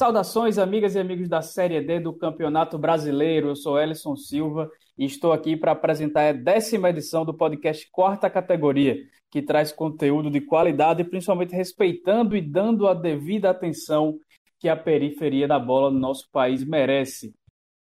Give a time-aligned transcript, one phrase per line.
[0.00, 3.48] Saudações, amigas e amigos da Série D do Campeonato Brasileiro.
[3.48, 8.30] Eu sou Ellison Silva e estou aqui para apresentar a décima edição do podcast Quarta
[8.30, 8.96] Categoria,
[9.30, 14.18] que traz conteúdo de qualidade principalmente respeitando e dando a devida atenção
[14.58, 17.34] que a periferia da bola no nosso país merece.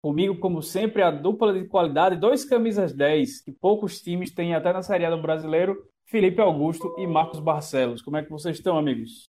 [0.02, 4.70] Comigo, como sempre, a dupla de qualidade, dois camisas 10, que poucos times têm até
[4.70, 8.02] na Série A do Brasileiro, Felipe Augusto e Marcos Barcelos.
[8.02, 9.31] Como é que vocês estão, amigos?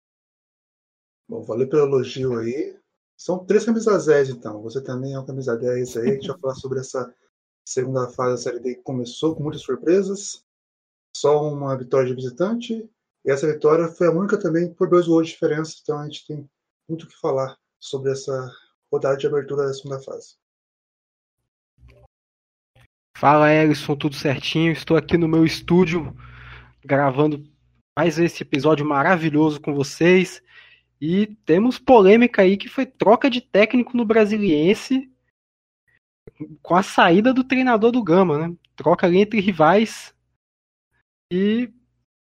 [1.30, 2.76] Bom, valeu pelo elogio aí.
[3.16, 4.60] São três camisas 10, então.
[4.62, 6.10] Você também é uma camisa 10 aí.
[6.10, 7.14] A gente vai falar sobre essa
[7.64, 10.44] segunda fase da Série D que começou com muitas surpresas.
[11.16, 12.90] Só uma vitória de visitante.
[13.24, 15.76] E essa vitória foi a única também por dois gols de diferença.
[15.80, 16.50] Então a gente tem
[16.88, 18.52] muito o que falar sobre essa
[18.92, 20.34] rodada de abertura da segunda fase.
[23.16, 24.72] Fala, Ellison, tudo certinho?
[24.72, 26.12] Estou aqui no meu estúdio
[26.84, 27.44] gravando
[27.96, 30.42] mais esse episódio maravilhoso com vocês.
[31.00, 35.10] E temos polêmica aí que foi troca de técnico no Brasiliense
[36.62, 38.56] com a saída do treinador do Gama, né?
[38.76, 40.14] Troca ali entre rivais.
[41.32, 41.72] E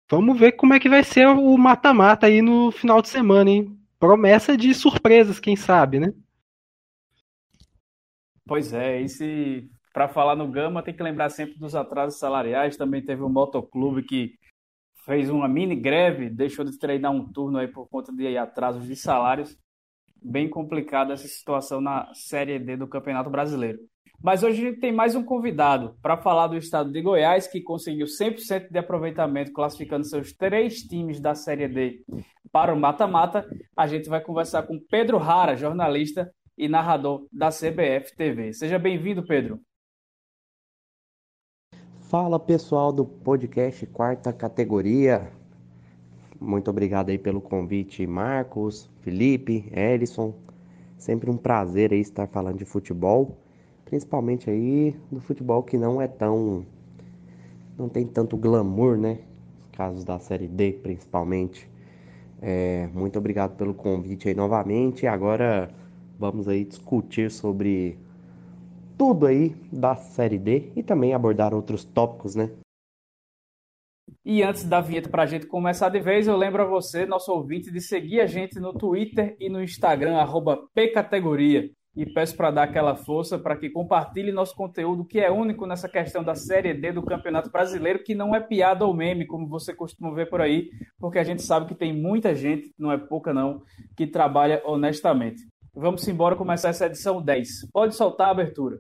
[0.10, 3.78] vamos ver como é que vai ser o mata-mata aí no final de semana, hein?
[4.00, 6.14] Promessa de surpresas, quem sabe, né?
[8.46, 12.78] Pois é, e se para falar no Gama tem que lembrar sempre dos atrasos salariais.
[12.78, 14.38] Também teve o Motoclube que
[15.10, 18.96] fez uma mini greve, deixou de treinar um turno aí por conta de atrasos de
[18.96, 19.58] salários.
[20.22, 23.80] Bem complicada essa situação na Série D do Campeonato Brasileiro.
[24.22, 28.70] Mas hoje tem mais um convidado para falar do estado de Goiás, que conseguiu 100%
[28.70, 32.04] de aproveitamento, classificando seus três times da Série D
[32.52, 33.44] para o mata-mata.
[33.76, 38.54] A gente vai conversar com Pedro Rara, jornalista e narrador da CBF TV.
[38.54, 39.60] Seja bem-vindo, Pedro.
[42.10, 45.32] Fala pessoal do podcast Quarta Categoria.
[46.42, 50.34] Muito obrigado aí pelo convite, Marcos, Felipe, Ellison.
[50.98, 53.38] Sempre um prazer aí estar falando de futebol
[53.86, 56.66] principalmente aí do futebol que não é tão
[57.78, 59.20] não tem tanto glamour, né?
[59.74, 61.70] Casos da série D, principalmente.
[62.42, 65.06] É, muito obrigado pelo convite aí novamente.
[65.06, 65.70] Agora
[66.18, 68.00] vamos aí discutir sobre
[69.00, 72.52] tudo aí da série D e também abordar outros tópicos, né?
[74.26, 77.32] E antes da vinheta para a gente começar de vez, eu lembro a você, nosso
[77.32, 82.52] ouvinte, de seguir a gente no Twitter e no Instagram, arroba pcategoria e peço para
[82.52, 86.74] dar aquela força para que compartilhe nosso conteúdo, que é único nessa questão da Série
[86.74, 90.42] D do Campeonato Brasileiro, que não é piada ou meme, como você costuma ver por
[90.42, 93.62] aí, porque a gente sabe que tem muita gente, não é pouca não,
[93.96, 95.42] que trabalha honestamente.
[95.74, 97.72] Vamos embora começar essa edição 10.
[97.72, 98.80] Pode soltar a abertura.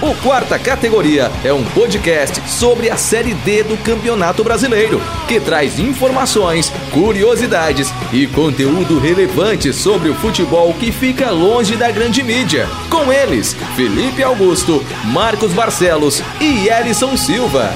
[0.00, 5.78] O Quarta Categoria é um podcast sobre a Série D do Campeonato Brasileiro, que traz
[5.78, 12.66] informações, curiosidades e conteúdo relevante sobre o futebol que fica longe da grande mídia.
[12.88, 14.80] Com eles, Felipe Augusto,
[15.12, 17.70] Marcos Barcelos e Elison Silva.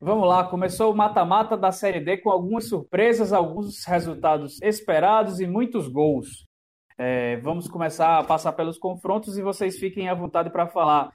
[0.00, 5.46] Vamos lá, começou o mata-mata da Série D com algumas surpresas, alguns resultados esperados e
[5.46, 6.48] muitos gols.
[7.02, 11.10] É, vamos começar a passar pelos confrontos e vocês fiquem à vontade para falar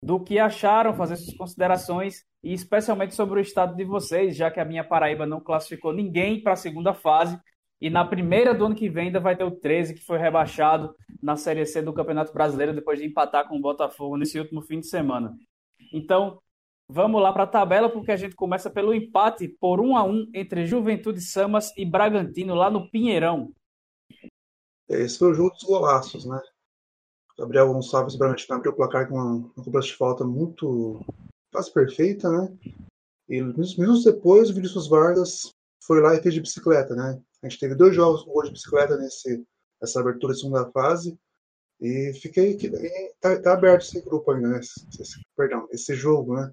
[0.00, 4.60] do que acharam, fazer suas considerações e especialmente sobre o estado de vocês, já que
[4.60, 7.36] a minha Paraíba não classificou ninguém para a segunda fase
[7.80, 10.94] e na primeira do ano que vem ainda vai ter o 13 que foi rebaixado
[11.20, 14.78] na Série C do Campeonato Brasileiro depois de empatar com o Botafogo nesse último fim
[14.78, 15.36] de semana.
[15.92, 16.38] Então,
[16.88, 20.30] vamos lá para a tabela porque a gente começa pelo empate por 1 a 1
[20.34, 23.52] entre Juventude Samas e Bragantino lá no Pinheirão.
[24.88, 26.40] Esse foi o jogo dos golaços, né?
[27.38, 31.04] Gabriel Gonçalves Bragantino abriu o placar com uma, cobrança de falta muito
[31.52, 32.56] quase perfeita, né?
[33.28, 35.52] E minutos depois, o Vinícius Vargas
[35.82, 37.20] foi lá e fez de bicicleta, né?
[37.42, 39.44] A gente teve dois jogos com gol de bicicleta nesse,
[39.80, 41.18] nessa abertura de segunda fase.
[41.80, 42.56] E fiquei.
[43.20, 44.60] Tá, tá aberto esse grupo ainda, né?
[44.60, 46.50] Esse, esse, perdão, esse jogo, né?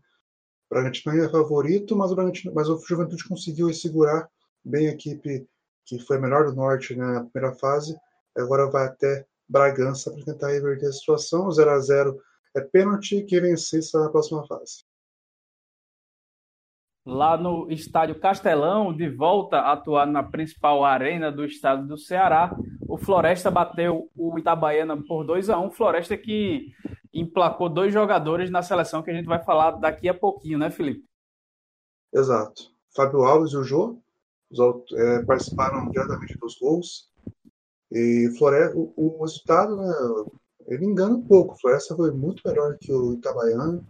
[0.69, 2.15] O Bragantino é favorito, mas o,
[2.53, 4.27] mas o Juventude conseguiu segurar
[4.65, 5.47] bem a equipe
[5.85, 7.95] que foi a melhor do Norte né, na primeira fase
[8.41, 11.51] agora vai até Bragança para tentar reverter a situação.
[11.51, 12.19] 0 a 0
[12.55, 14.85] é pênalti, que vencer na próxima fase.
[17.05, 22.55] Lá no estádio Castelão, de volta a atuar na principal arena do estado do Ceará,
[22.87, 26.71] o Floresta bateu o Itabaiana por 2 a 1 Floresta que
[27.13, 31.03] emplacou dois jogadores na seleção que a gente vai falar daqui a pouquinho, né, Felipe?
[32.13, 32.71] Exato.
[32.95, 34.01] Fábio Alves e o Jô
[34.93, 37.11] é, participaram diretamente dos gols.
[37.93, 39.93] E Floresta, o, o, resultado, né,
[40.65, 41.59] ele engana um pouco.
[41.59, 43.85] Floresta foi muito melhor que o Itabaiana.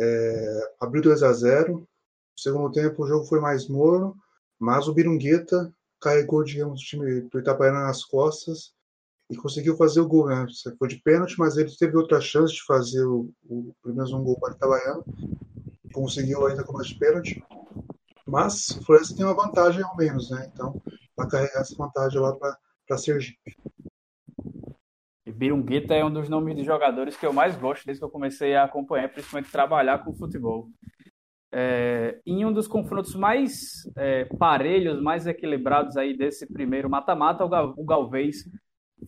[0.00, 1.86] É, abriu 2 a 0 No
[2.34, 4.16] segundo tempo o jogo foi mais morno,
[4.58, 5.70] mas o Birungueta
[6.00, 8.72] carregou, digamos, o time do Itabaiana nas costas
[9.30, 10.46] e conseguiu fazer o gol, né?
[10.78, 14.24] Foi de pênalti, mas ele teve outra chance de fazer o, o pelo menos um
[14.24, 15.04] gol para o Itabaiana.
[15.92, 17.44] Conseguiu ainda com mais de pênalti.
[18.26, 20.50] Mas o Florença tem uma vantagem ao menos, né?
[20.52, 20.80] Então,
[21.14, 22.56] vai carregar essa vantagem lá para
[22.96, 23.56] Sergipe.
[25.42, 28.54] Birunguita é um dos nomes de jogadores que eu mais gosto desde que eu comecei
[28.54, 30.68] a acompanhar, principalmente trabalhar com futebol.
[31.50, 37.84] É, em um dos confrontos mais é, parelhos, mais equilibrados aí desse primeiro mata-mata, o
[37.84, 38.44] Galvez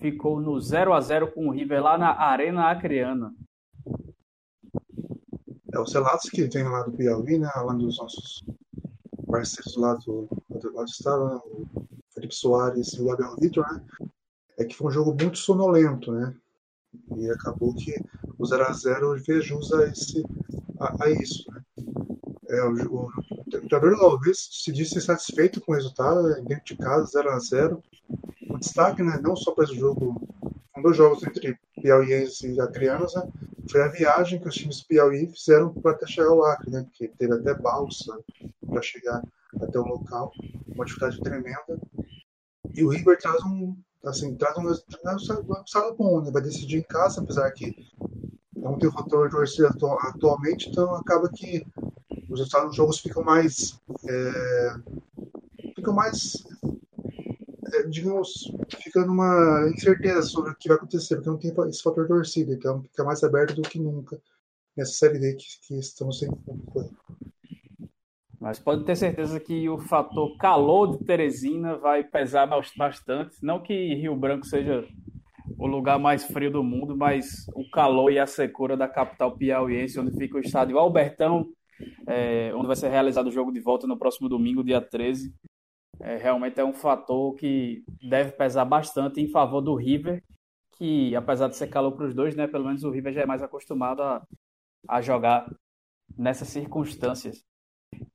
[0.01, 3.33] ficou no 0 a 0 com o River lá na Arena Acreana.
[5.73, 7.51] É o Celatos que vem lá do Piauí, né?
[7.57, 8.45] Lá dos nossos
[9.27, 11.84] parceiros lá do, do, do estado, né?
[12.37, 13.85] Soares e o Abel Vitor, né?
[14.59, 16.35] É que foi um jogo muito sonolento, né?
[17.17, 17.93] E acabou que
[18.39, 20.23] o 0x0 fez jus a, esse,
[20.79, 21.63] a, a isso, né?
[22.49, 23.09] É, o,
[23.59, 26.43] treinador Galvez se disse satisfeito com o resultado, né?
[26.47, 27.83] dentro de casa, 0x0.
[28.51, 30.21] O destaque, né, não só para esse jogo,
[30.77, 33.29] um dos jogos entre piauienses e acreanos, né,
[33.71, 37.09] foi a viagem que os times Piauí fizeram para até chegar ao Acre, né, porque
[37.09, 38.17] teve até balsa
[38.67, 39.23] para chegar
[39.61, 40.33] até o local,
[40.69, 41.81] uma dificuldade tremenda.
[42.75, 47.21] E o River traz um, assim, traz um resultado bom, né, vai decidir em casa,
[47.21, 47.75] apesar que
[48.79, 51.67] tem o fator de torcida atualmente, então acaba que
[52.31, 53.79] os resultados dos jogos ficam mais
[54.09, 54.75] é,
[55.75, 56.45] ficam mais
[57.73, 58.51] é, digamos,
[58.83, 62.83] fica numa incerteza sobre o que vai acontecer, porque não tem esse fator torcida, então
[62.83, 64.21] fica mais aberto do que nunca
[64.77, 67.04] nessa série D que, que estamos sem público.
[68.45, 72.47] Mas pode ter certeza que o fator calor de Teresina vai pesar
[72.77, 73.39] bastante.
[73.43, 74.87] Não que Rio Branco seja
[75.59, 79.99] o lugar mais frio do mundo, mas o calor e a secura da capital piauiense,
[79.99, 81.47] onde fica o estádio Albertão,
[82.07, 85.35] é, onde vai ser realizado o jogo de volta no próximo domingo, dia 13,
[86.01, 90.23] é, realmente é um fator que deve pesar bastante em favor do River,
[90.77, 93.27] que apesar de ser calor para os dois, né, pelo menos o River já é
[93.27, 94.23] mais acostumado a,
[94.87, 95.51] a jogar
[96.15, 97.43] nessas circunstâncias.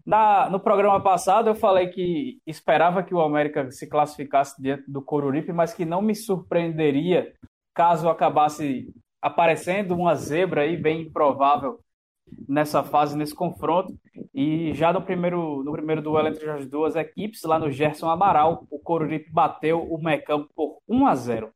[0.06, 5.02] Na, no programa passado eu falei que esperava que o América se classificasse diante do
[5.02, 7.34] Coruripe, mas que não me surpreenderia
[7.74, 8.92] caso acabasse
[9.22, 11.80] aparecendo uma zebra aí bem improvável
[12.48, 13.94] nessa fase, nesse confronto.
[14.34, 18.66] E já no primeiro, no primeiro duelo entre as duas equipes, lá no Gerson Amaral,
[18.70, 21.52] o Coruripe bateu o Mecão por 1 a 0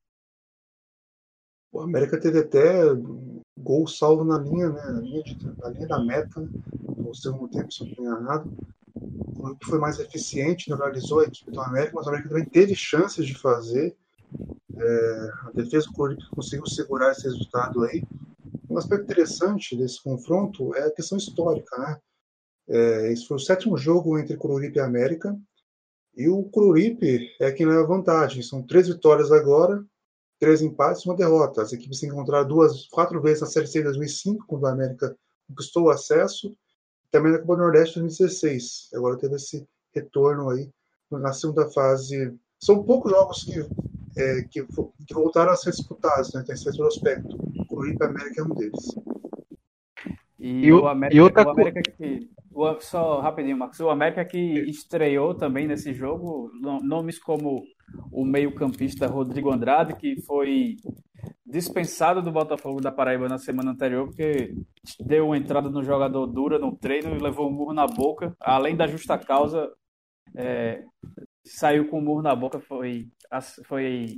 [1.71, 2.83] O América teve até
[3.57, 6.47] gol salvo na linha, né, na linha, de, na linha da meta,
[6.97, 8.53] no segundo tempo, se não estou enganado.
[8.95, 12.75] O Coruripe foi mais eficiente, neutralizou a equipe do América, mas o América também teve
[12.75, 13.95] chances de fazer.
[14.75, 18.03] É, a defesa do Coruripe conseguiu segurar esse resultado aí.
[18.69, 21.97] Um aspecto interessante desse confronto é a questão histórica, né?
[22.67, 25.37] É, esse foi o sétimo jogo entre Coruripe e América.
[26.15, 28.41] E o Coruripe é quem leva vantagem.
[28.41, 29.83] São três vitórias agora,
[30.43, 31.61] três empates e uma derrota.
[31.61, 35.15] As equipes se encontraram duas, quatro vezes na Série C em 2005, quando a América
[35.47, 36.53] conquistou o acesso.
[37.09, 38.89] Também na Copa do Nordeste em 2016.
[38.93, 40.69] Agora teve esse retorno aí
[41.09, 42.37] na segunda fase.
[42.59, 43.57] São poucos jogos que,
[44.17, 46.43] é, que, que, voltaram a ser disputados, né?
[46.45, 47.37] Tem esse retrospecto.
[47.61, 48.95] O Coruripe América é um deles.
[50.43, 51.47] E, e o América, e outra...
[51.47, 53.79] o América que o, só rapidinho, Marcos.
[53.79, 54.37] O América que
[54.69, 56.51] estreou também nesse jogo,
[56.83, 57.63] nomes como
[58.11, 60.75] o meio-campista Rodrigo Andrade, que foi
[61.45, 64.53] dispensado do Botafogo da Paraíba na semana anterior, porque
[64.99, 68.35] deu uma entrada no jogador dura no treino e levou um murro na boca.
[68.41, 69.71] Além da justa causa,
[70.35, 70.83] é,
[71.45, 73.07] saiu com um murro na boca, foi,
[73.65, 74.17] foi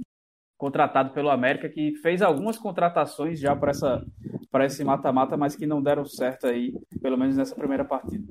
[0.58, 4.06] contratado pelo América, que fez algumas contratações já para essa
[4.52, 8.24] para esse mata-mata, mas que não deram certo aí, pelo menos nessa primeira partida.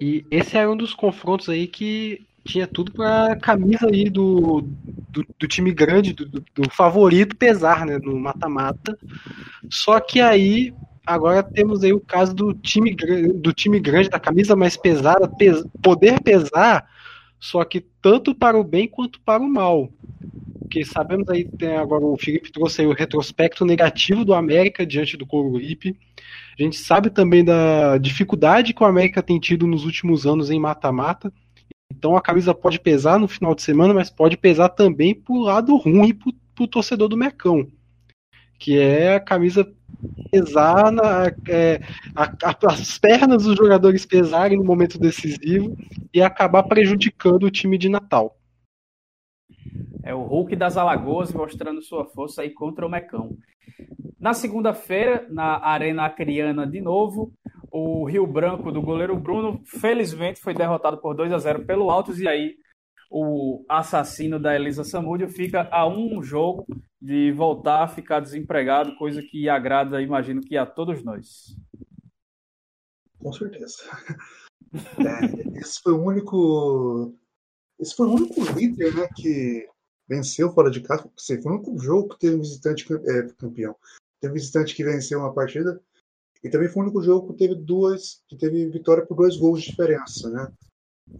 [0.00, 4.62] E esse é um dos confrontos aí que tinha tudo para camisa aí do,
[5.08, 8.96] do, do time grande, do, do, favorito pesar, né, no mata-mata.
[9.68, 10.72] Só que aí
[11.04, 15.64] agora temos aí o caso do time do time grande, da camisa mais pesada, pes,
[15.82, 16.88] poder pesar,
[17.40, 19.90] só que tanto para o bem quanto para o mal
[20.70, 25.16] porque sabemos aí, tem agora o Felipe trouxe aí o retrospecto negativo do América diante
[25.16, 25.96] do Coruripe.
[26.56, 30.60] A gente sabe também da dificuldade que o América tem tido nos últimos anos em
[30.60, 31.32] mata-mata.
[31.92, 35.74] Então a camisa pode pesar no final de semana, mas pode pesar também pro lado
[35.74, 37.66] ruim pro, pro torcedor do Mecão.
[38.56, 39.68] Que é a camisa
[40.30, 41.80] pesar na, é,
[42.14, 45.76] a, a, as pernas dos jogadores pesarem no momento decisivo
[46.14, 48.36] e acabar prejudicando o time de Natal.
[50.02, 53.36] É o Hulk das Alagoas mostrando sua força aí contra o Mecão.
[54.18, 57.32] Na segunda-feira, na Arena Acriana de novo,
[57.70, 62.20] o Rio Branco do goleiro Bruno, felizmente, foi derrotado por 2 a 0 pelo Altos
[62.20, 62.56] e aí
[63.10, 66.64] o assassino da Elisa Samúdio fica a um jogo
[67.00, 71.56] de voltar a ficar desempregado, coisa que agrada, imagino que a todos nós.
[73.18, 73.76] Com certeza.
[74.72, 77.12] É, esse foi o único.
[77.76, 79.66] Esse foi o único líder né, que
[80.10, 81.08] venceu fora de casa.
[81.16, 83.76] Foi o único jogo que teve um visitante é, campeão.
[84.20, 85.80] Teve um visitante que venceu uma partida.
[86.42, 88.22] E também foi o único jogo que teve duas.
[88.26, 90.52] que teve vitória por dois gols de diferença, né?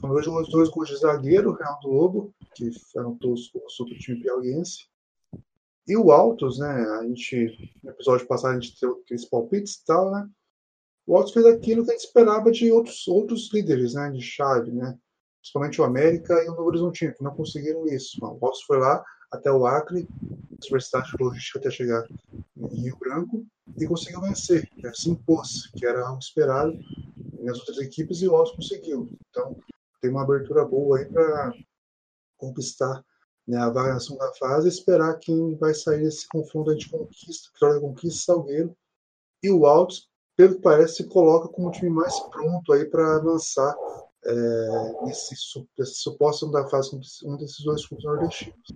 [0.01, 4.89] Foram dois, dois gols de zagueiro, do Lobo, que anotou o super time piauiense.
[5.87, 6.69] E o Altos, né?
[6.99, 10.29] A gente, no episódio passado, a gente teve aqueles palpites e tal, né?
[11.07, 14.11] O Altos fez aquilo que a gente esperava de outros, outros líderes, né?
[14.11, 14.99] De chave, né?
[15.41, 18.19] Principalmente o América e o Novo Horizontino, que não conseguiram isso.
[18.23, 20.09] O Altos foi lá até o Acre,
[20.63, 22.07] Universidade de Logística até chegar
[22.57, 23.47] em Rio Branco,
[23.79, 24.93] e conseguiu vencer, né?
[24.95, 26.79] se impôs, que era algo esperado
[27.41, 29.09] nas outras equipes, e o Altos conseguiu.
[29.31, 29.57] Então,
[30.01, 31.55] tem uma abertura boa aí para
[32.37, 33.03] conquistar
[33.47, 37.81] né, a na segunda fase e esperar quem vai sair desse confronto de conquista, Vitória
[37.81, 38.77] Conquista Salgueiro.
[39.43, 43.17] E o Altos, pelo que parece, se coloca como o time mais pronto aí para
[43.17, 43.75] avançar
[44.25, 45.35] é, nesse,
[45.79, 47.01] nesse suposto segunda fase com
[47.33, 48.67] um desses dois clubes nordestinos.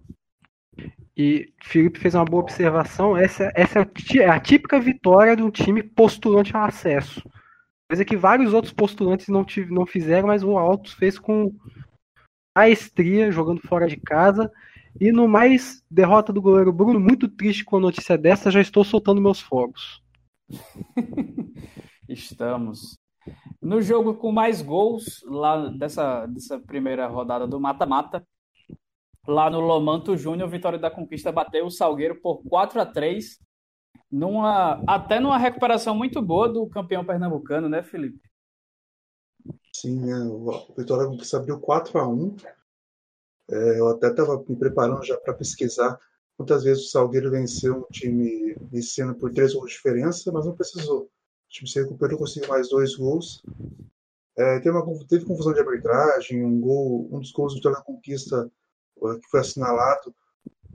[1.17, 3.17] E Felipe fez uma boa observação.
[3.17, 3.87] Essa, essa
[4.19, 7.23] é a típica vitória de um time postulante ao acesso.
[7.89, 11.55] Coisa que vários outros postulantes não, tive, não fizeram, mas o Altos fez com
[12.57, 14.51] maestria, jogando fora de casa.
[15.01, 18.83] E no mais, derrota do goleiro Bruno, muito triste com a notícia dessa, já estou
[18.83, 20.03] soltando meus fogos.
[22.09, 22.99] Estamos.
[23.61, 28.27] No jogo com mais gols, lá dessa, dessa primeira rodada do mata-mata,
[29.27, 33.39] lá no Lomanto Júnior, Vitória da Conquista bateu o Salgueiro por 4 a 3
[34.11, 38.21] numa, até numa recuperação muito boa do campeão pernambucano, né, Felipe?
[39.73, 40.15] Sim, né?
[40.25, 42.37] o Vitória Conquista abriu 4 a 1
[43.51, 45.99] é, Eu até estava me preparando já para pesquisar
[46.37, 48.57] quantas vezes o Salgueiro venceu um time
[49.01, 51.11] ano por três gols de diferença, mas não precisou.
[51.55, 53.45] Time se recuperou, conseguiu mais dois gols.
[54.37, 57.85] É, teve, uma, teve confusão de arbitragem, um gol, um dos gols do Vitória da
[57.85, 58.51] Conquista
[58.97, 60.15] que foi assinalado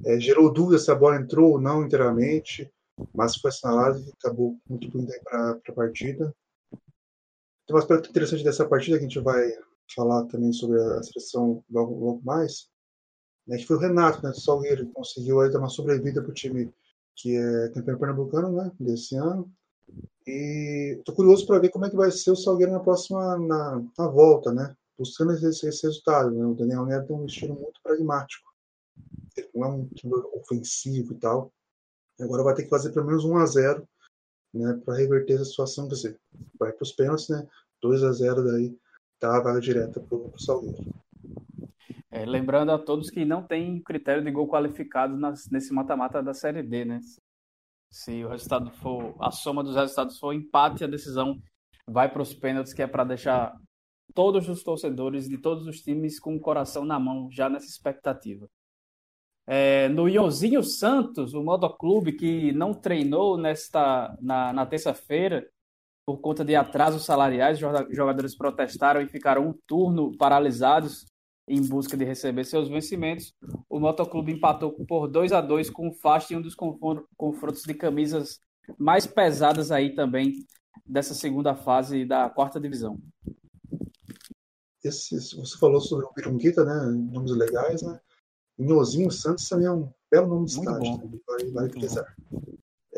[0.06, 2.72] é, gerou dúvida se a bola entrou ou não inteiramente
[3.14, 6.36] mas foi assinalado e acabou muito bonito para a partida.
[6.72, 9.52] Tem um aspecto interessante dessa partida que a gente vai
[9.96, 12.70] falar também sobre a seleção logo, logo mais,
[13.48, 16.32] né, que foi o Renato, né, do Salgueiro, que conseguiu aí dar uma sobrevida para
[16.32, 16.74] o time
[17.16, 19.52] que é campeão pernambucano né, desse ano.
[20.28, 23.84] E estou curioso para ver como é que vai ser o Salgueiro na próxima na,
[23.98, 24.76] na volta, né?
[24.98, 26.32] Buscando esse, esse resultado.
[26.32, 26.46] Né?
[26.46, 28.48] O Daniel Neto tem um estilo muito pragmático.
[29.36, 31.52] Ele não é um time ofensivo e tal.
[32.20, 33.88] Agora vai ter que fazer pelo menos 1 a 0
[34.54, 35.88] né, para reverter essa situação.
[35.88, 36.20] Quer dizer,
[36.60, 37.48] vai para os pênaltis, né?
[37.82, 38.78] 2 a 0 daí
[39.20, 40.78] tá a vaga direta para o Salgueiro.
[42.12, 46.34] É, lembrando a todos que não tem critério de gol qualificado nas, nesse mata-mata da
[46.34, 47.02] Série D, né?
[47.92, 51.42] Se o resultado for, a soma dos resultados for empate, a decisão
[51.88, 53.56] vai para os pênaltis, que é para deixar
[54.14, 58.48] todos os torcedores de todos os times com o coração na mão, já nessa expectativa.
[59.48, 65.50] É, no Ionzinho Santos, o motoclube que não treinou nesta na, na terça-feira
[66.06, 71.06] por conta de atrasos salariais, jogadores protestaram e ficaram um turno paralisados
[71.50, 73.34] em busca de receber seus vencimentos.
[73.68, 77.74] O motoclube empatou por 2 a 2 com o Fast em um dos confrontos de
[77.74, 78.40] camisas
[78.78, 80.46] mais pesadas aí também
[80.86, 83.00] dessa segunda fase da quarta divisão.
[84.84, 86.98] Esse, você falou sobre o Pirunguita, né?
[87.12, 88.00] Nomes legais, né?
[88.58, 91.20] Minhozinho Santos também é um belo nome de estádio, né?
[91.28, 92.16] vale, vale pesar.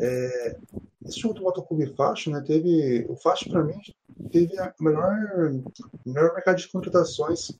[0.04, 0.56] É,
[1.06, 3.80] esse jogo do Motoclube Faixa, né, teve, o Faixa para mim
[4.32, 5.14] teve a melhor,
[6.04, 7.52] melhor mercado de contratações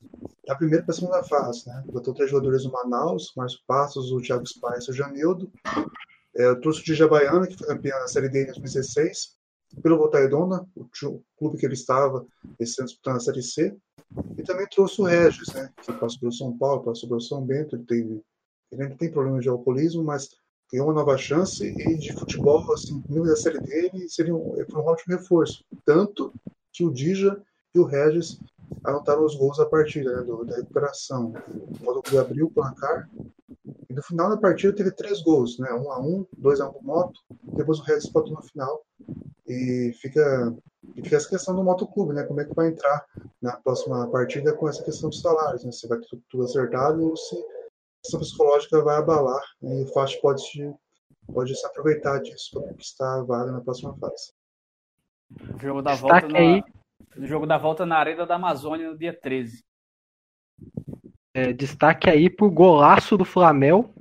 [0.45, 1.83] da primeira para segunda fase, né?
[1.85, 5.49] Botou três jogadores do Manaus, Márcio Passos, o Thiago Spice, o Janildo,
[6.35, 9.37] é, o trouxe o Dijabaiana, que foi campeão da Série D em 2016,
[9.81, 12.25] pelo Volta Redonda, o clube que ele estava
[12.59, 13.73] esse ano disputando a Série C,
[14.37, 17.77] e também trouxe o Regis, né, que passou pelo São Paulo, passou pelo São Bento,
[17.77, 18.21] ele, teve,
[18.69, 20.29] ele ainda tem problema de alcoolismo, mas
[20.73, 24.81] ganhou uma nova chance e de futebol, assim, nível da Série dele, seria um, foi
[24.81, 25.63] um ótimo reforço.
[25.85, 26.33] Tanto
[26.71, 27.39] que o Dija
[27.75, 28.39] e o Regis
[28.83, 31.31] anotaram os gols da partida, né, do, da recuperação.
[31.79, 33.07] O Moto abriu o placar
[33.87, 36.81] e no final da partida teve três gols, né, um a um, dois a um
[36.81, 37.19] Moto,
[37.55, 38.81] depois o Regis botou no final
[39.47, 40.55] e fica,
[40.95, 42.23] fica essa questão do motoclube, né?
[42.23, 43.05] Como é que vai entrar
[43.41, 45.71] na próxima partida com essa questão dos salários, né?
[45.71, 47.35] Se vai ter tudo, acertado ou se
[48.03, 49.79] questão psicológica vai abalar né?
[49.79, 50.43] e o Fast pode,
[51.33, 54.33] pode se aproveitar disso para conquistar a vaga na próxima fase.
[55.55, 56.63] O jogo da volta na,
[57.25, 59.63] jogo da volta na Arena da Amazônia no dia 13.
[61.33, 63.91] É, destaque aí pro golaço do Flamel,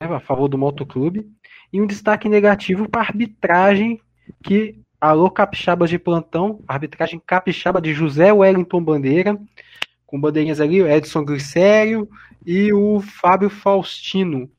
[0.00, 1.28] né, a favor do Motoclube.
[1.72, 4.00] E um destaque negativo para a arbitragem
[4.44, 9.40] que alô capixabas de plantão, arbitragem capixaba de José Wellington Bandeira,
[10.10, 12.08] com bandeirinhas ali, o Edson Glicério
[12.44, 14.50] e o Fábio Faustino.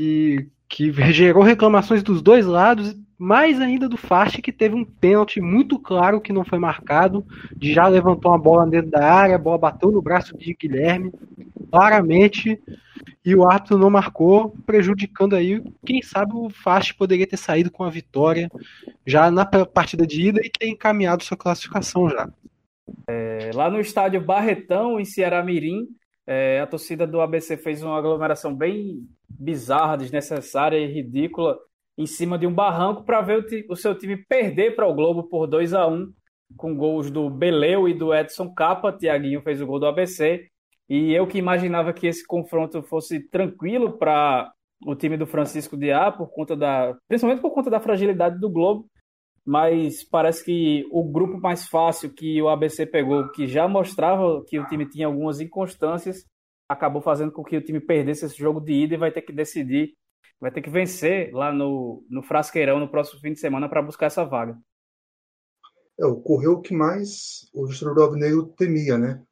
[0.00, 5.40] E que gerou reclamações dos dois lados, mais ainda do Fast, que teve um pênalti
[5.40, 7.24] muito claro que não foi marcado,
[7.62, 11.12] já levantou uma bola dentro da área, a bola bateu no braço de Guilherme,
[11.70, 12.60] claramente,
[13.24, 17.84] e o árbitro não marcou, prejudicando aí, quem sabe o Fast poderia ter saído com
[17.84, 18.50] a vitória
[19.06, 22.28] já na partida de ida e ter encaminhado sua classificação já.
[23.08, 25.86] É, lá no estádio Barretão, em Ceará Mirim,
[26.26, 31.58] é, a torcida do ABC fez uma aglomeração bem bizarra, desnecessária e ridícula
[31.96, 33.38] em cima de um barranco para ver
[33.68, 36.12] o, o, seu time perder para o Globo por 2 a 1
[36.56, 38.92] com gols do Beleu e do Edson Capa.
[38.92, 40.48] Tiaguinho fez o gol do ABC.
[40.88, 44.52] E eu que imaginava que esse confronto fosse tranquilo para
[44.84, 48.50] o time do Francisco de A, por conta da, principalmente por conta da fragilidade do
[48.50, 48.88] Globo,
[49.46, 54.58] mas parece que o grupo mais fácil que o ABC pegou, que já mostrava que
[54.58, 56.26] o time tinha algumas inconstâncias,
[56.68, 59.32] acabou fazendo com que o time perdesse esse jogo de ida e vai ter que
[59.32, 59.94] decidir,
[60.40, 64.06] vai ter que vencer lá no, no Frasqueirão no próximo fim de semana para buscar
[64.06, 64.58] essa vaga.
[65.96, 69.22] É, ocorreu o que mais o gestor Alvinegro temia, né?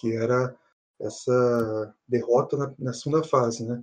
[0.00, 0.54] Que era
[1.00, 3.82] essa derrota na, na, segunda fase, né?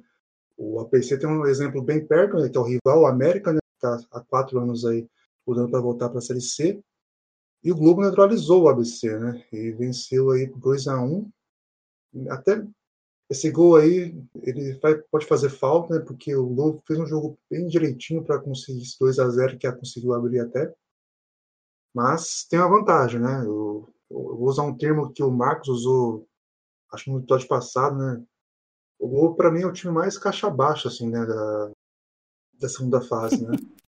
[0.58, 3.60] O APC tem um exemplo bem perto, né, que é o rival o América, né?
[3.75, 5.06] Está há quatro anos aí
[5.46, 6.84] lutando para voltar para a Série C.
[7.64, 9.46] E o Globo neutralizou o ABC, né?
[9.52, 11.32] E venceu aí por 2 a 1
[12.30, 12.66] Até
[13.30, 16.06] esse gol aí, ele vai, pode fazer falta, né?
[16.06, 19.66] Porque o Globo fez um jogo bem direitinho para conseguir esse 2 a 0 que
[19.66, 20.74] a conseguiu abrir até.
[21.94, 23.42] Mas tem uma vantagem, né?
[23.46, 26.28] Eu, eu vou usar um termo que o Marcos usou,
[26.92, 28.24] acho que no episódio passado, né?
[29.00, 31.26] O Globo, para mim, é o time mais caixa baixa, assim, né?
[31.26, 31.72] Da,
[32.60, 33.52] da segunda fase, né?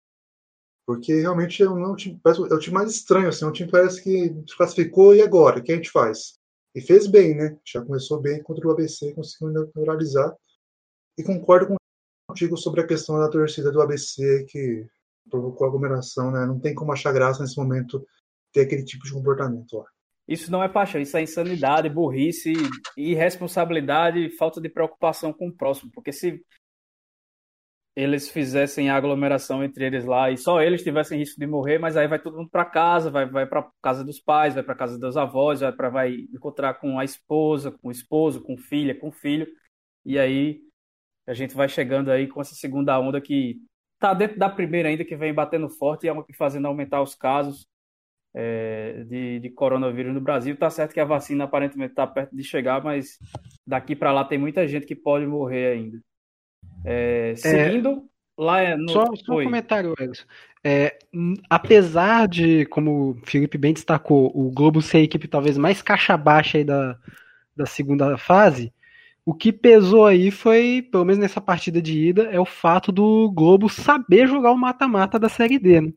[0.86, 3.72] Porque realmente é um, time, é o time mais estranho, assim, é um time que
[3.72, 5.60] parece que se classificou e agora?
[5.60, 6.38] O que a gente faz?
[6.76, 7.58] E fez bem, né?
[7.66, 10.36] Já começou bem contra o ABC, conseguiu neutralizar.
[11.18, 11.76] E concordo
[12.28, 14.86] contigo sobre a questão da torcida do ABC que
[15.30, 16.46] provocou aglomeração, né?
[16.46, 18.06] Não tem como achar graça nesse momento
[18.52, 19.86] ter aquele tipo de comportamento lá.
[20.28, 22.54] Isso não é paixão, isso é insanidade, burrice,
[22.96, 25.92] irresponsabilidade, falta de preocupação com o próximo.
[25.94, 26.42] Porque se
[27.96, 31.96] eles fizessem a aglomeração entre eles lá e só eles tivessem risco de morrer, mas
[31.96, 34.98] aí vai todo mundo para casa, vai, vai para casa dos pais, vai para casa
[34.98, 39.12] dos avós, vai para vai encontrar com a esposa, com o esposo, com filha, com
[39.12, 39.48] filho,
[40.06, 40.62] e aí
[41.28, 43.58] a gente vai chegando aí com essa segunda onda que
[44.00, 47.66] tá dentro da primeira ainda que vem batendo forte e fazendo aumentar os casos
[48.34, 50.58] é, de, de, coronavírus no Brasil.
[50.58, 53.18] Tá certo que a vacina aparentemente está perto de chegar, mas
[53.66, 56.02] daqui para lá tem muita gente que pode morrer ainda.
[56.86, 58.90] É, é, seguindo, é, lá no.
[58.90, 60.24] Só, só um comentário, Edson.
[60.66, 60.98] É,
[61.50, 66.16] apesar de, como o Felipe bem destacou, o Globo ser a equipe talvez mais caixa
[66.16, 66.98] baixa aí da,
[67.56, 68.74] da segunda fase,
[69.26, 73.32] o que pesou aí foi, pelo menos nessa partida de ida, é o fato do
[73.32, 75.82] Globo saber jogar o mata-mata da Série D.
[75.82, 75.94] Né?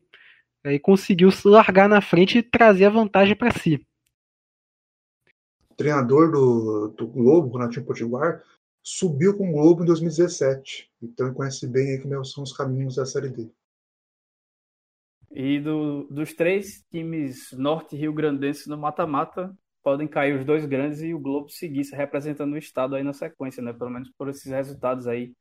[0.65, 3.85] Aí conseguiu se largar na frente e trazer a vantagem para si.
[5.69, 8.41] O treinador do, do Globo, Renatinho Potiguar,
[8.89, 10.89] subiu com o Globo em 2017.
[11.01, 13.49] Então ele conhece bem aí como são os caminhos da Série D.
[15.29, 21.01] E do, dos três times norte rio grandenses no mata-mata, podem cair os dois grandes
[21.01, 23.73] e o Globo seguir se representando o estado aí na sequência, né?
[23.73, 25.33] Pelo menos por esses resultados aí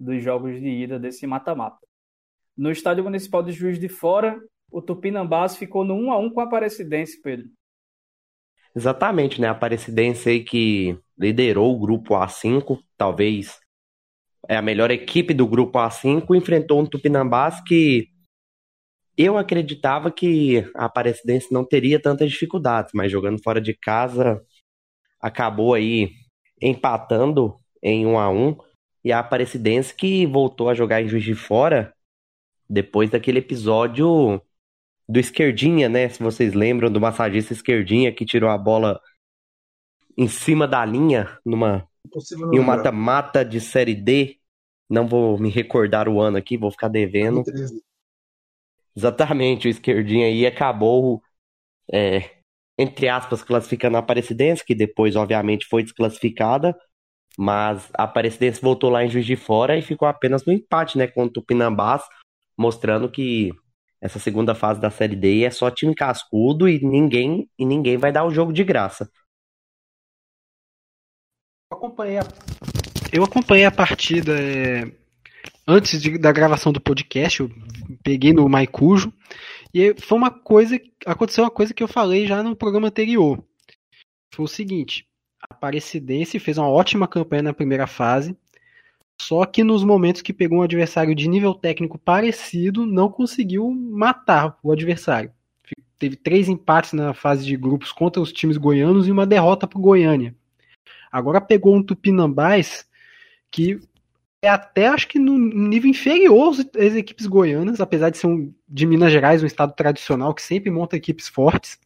[0.00, 1.86] dos jogos de ida desse mata-mata.
[2.56, 6.40] No estádio municipal de Juiz de Fora, o Tupinambás ficou no 1 a 1 com
[6.40, 7.46] a Aparecidense, Pedro.
[8.74, 9.48] Exatamente, né?
[9.48, 13.58] A Aparecidense aí que liderou o grupo A5, talvez
[14.48, 18.08] é a melhor equipe do grupo A5, enfrentou um Tupinambás que
[19.16, 24.42] eu acreditava que a Aparecidense não teria tantas dificuldades, mas jogando fora de casa
[25.20, 26.10] acabou aí
[26.60, 28.56] empatando em 1 a 1
[29.04, 31.94] e a Aparecidense que voltou a jogar em Juiz de Fora
[32.68, 34.40] depois daquele episódio
[35.08, 36.08] do Esquerdinha, né?
[36.08, 39.00] Se vocês lembram do massagista Esquerdinha que tirou a bola
[40.16, 41.88] em cima da linha numa
[42.52, 44.38] em um mata-mata de série D.
[44.88, 47.42] Não vou me recordar o ano aqui, vou ficar devendo.
[47.42, 47.82] 2013.
[48.96, 51.20] Exatamente, o esquerdinho aí acabou,
[51.92, 52.30] é,
[52.78, 56.74] entre aspas, classificando a Aparecidense, que depois, obviamente, foi desclassificada.
[57.36, 61.06] Mas a Aparecidense voltou lá em Juiz de Fora e ficou apenas no empate, né,
[61.06, 62.02] contra o Pinambás,
[62.56, 63.52] mostrando que
[64.00, 68.12] essa segunda fase da Série D é só time cascudo e ninguém e ninguém vai
[68.12, 69.10] dar o jogo de graça.
[71.76, 72.26] Acompanhei a,
[73.12, 74.90] eu acompanhei a partida é,
[75.66, 77.50] antes de, da gravação do podcast, eu
[78.02, 79.12] peguei no Maicujo,
[79.72, 83.42] e foi uma coisa, aconteceu uma coisa que eu falei já no programa anterior.
[84.34, 85.06] Foi o seguinte,
[85.40, 88.36] a Aparecidense fez uma ótima campanha na primeira fase,
[89.20, 94.58] só que nos momentos que pegou um adversário de nível técnico parecido, não conseguiu matar
[94.62, 95.32] o adversário.
[95.98, 99.78] Teve três empates na fase de grupos contra os times goianos e uma derrota para
[99.78, 100.34] o Goiânia.
[101.16, 102.86] Agora pegou um Tupinambás
[103.50, 103.80] que
[104.42, 108.84] é até acho que no nível inferior às equipes goianas, apesar de ser um, de
[108.84, 111.78] Minas Gerais, um estado tradicional que sempre monta equipes fortes.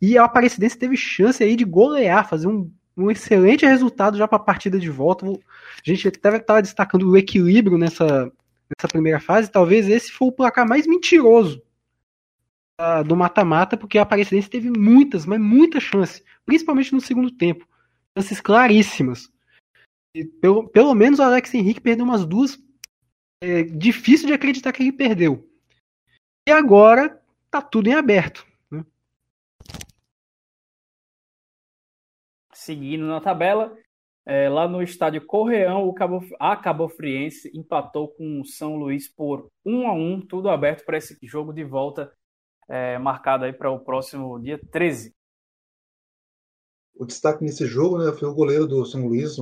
[0.00, 4.36] E a Aparecidense teve chance aí de golear, fazer um, um excelente resultado já para
[4.36, 5.26] a partida de volta.
[5.26, 5.30] A
[5.82, 8.30] gente até estava destacando o equilíbrio nessa,
[8.68, 9.50] nessa primeira fase.
[9.50, 11.62] Talvez esse foi o placar mais mentiroso
[12.78, 17.66] uh, do mata-mata, porque a Aparecidense teve muitas, mas muita chance, principalmente no segundo tempo.
[18.16, 19.32] Chances claríssimas.
[20.14, 22.58] E pelo, pelo menos o Alex Henrique perdeu umas duas.
[23.42, 25.48] É difícil de acreditar que ele perdeu.
[26.48, 28.46] E agora tá tudo em aberto.
[28.70, 28.84] Né?
[32.52, 33.76] Seguindo na tabela,
[34.24, 39.08] é, lá no estádio Correão, o Cabo, a Cabo Friense empatou com o São Luís
[39.08, 42.12] por 1 a 1 tudo aberto para esse jogo de volta
[42.68, 45.14] é, marcado aí para o próximo dia 13.
[47.02, 49.36] O destaque nesse jogo né, foi o goleiro do São Luís.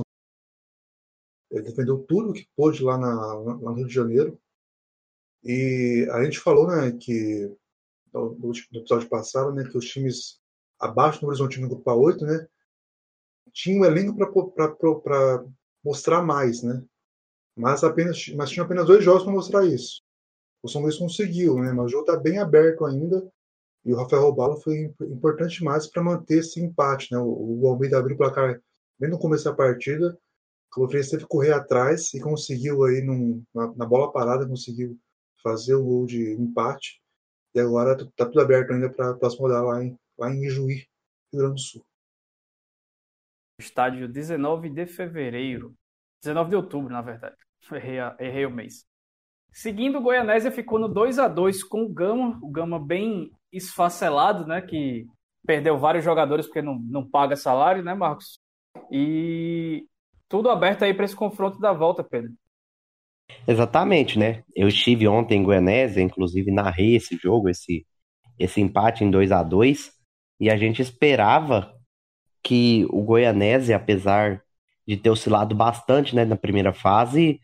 [1.51, 4.41] Ele defendeu tudo que pôde lá, na, lá no Rio de Janeiro.
[5.43, 7.55] E a gente falou né, que
[8.11, 10.41] no, episódio passado né, que os times
[10.79, 12.47] abaixo do Horizontino no Grupo 8 né,
[13.53, 14.17] tinham um elenco
[15.03, 15.45] para
[15.85, 16.63] mostrar mais.
[16.63, 16.83] Né?
[17.55, 20.01] Mas, apenas, mas tinham apenas dois jogos para mostrar isso.
[20.63, 23.31] O São Luís conseguiu, né, mas o jogo está bem aberto ainda.
[23.83, 27.11] E o Rafael Robalo foi importante demais para manter esse empate.
[27.11, 27.19] Né?
[27.19, 28.61] O, o Almeida abriu o placar
[28.99, 30.17] bem no começo da partida.
[30.67, 34.97] O Cloverense teve que correr atrás e conseguiu aí num, na, na, bola parada, conseguiu
[35.43, 37.01] fazer o gol de empate.
[37.55, 40.87] E agora está tudo aberto ainda para a próxima rodada lá em, lá em Ijuí,
[41.33, 41.85] Rio Grande do Sul.
[43.59, 45.75] Estádio 19 de fevereiro.
[46.23, 47.35] 19 de outubro, na verdade.
[47.71, 48.85] Errei, errei o mês.
[49.51, 52.39] Seguindo, o Goianésia ficou no 2 a 2 com o Gama.
[52.41, 54.61] O Gama bem esfacelado, né?
[54.61, 55.05] Que
[55.45, 58.39] perdeu vários jogadores porque não, não paga salário, né, Marcos?
[58.89, 59.85] E
[60.29, 62.31] tudo aberto aí para esse confronto da volta, Pedro.
[63.47, 64.43] Exatamente, né?
[64.55, 67.85] Eu estive ontem em Goianésia, inclusive narrei esse jogo, esse,
[68.37, 69.91] esse empate em 2 a 2
[70.39, 71.73] e a gente esperava
[72.43, 74.41] que o Goianésia, apesar
[74.87, 77.39] de ter oscilado bastante né, na primeira fase,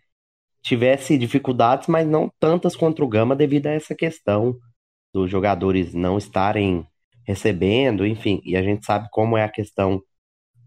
[0.68, 4.58] tivesse dificuldades, mas não tantas contra o Gama devido a essa questão
[5.14, 6.86] dos jogadores não estarem
[7.26, 10.02] recebendo, enfim, e a gente sabe como é a questão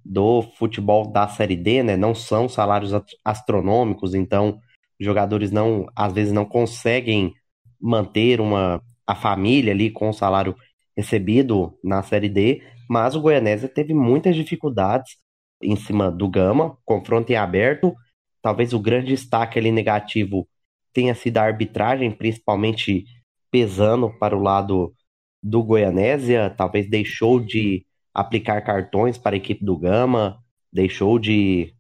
[0.05, 1.97] do futebol da Série D, né?
[1.97, 2.93] Não são salários
[3.25, 4.59] astronômicos, então
[4.99, 7.35] os jogadores não, às vezes não conseguem
[7.81, 10.55] manter uma a família ali com o salário
[10.97, 15.17] recebido na Série D, mas o Goianésia teve muitas dificuldades
[15.61, 17.95] em cima do Gama, confronto em aberto.
[18.43, 20.49] Talvez o grande destaque ali negativo
[20.93, 23.05] tenha sido a arbitragem, principalmente
[23.51, 24.95] pesando para o lado
[25.43, 30.39] do Goianésia, talvez deixou de aplicar cartões para a equipe do Gama,
[30.73, 31.75] deixou de,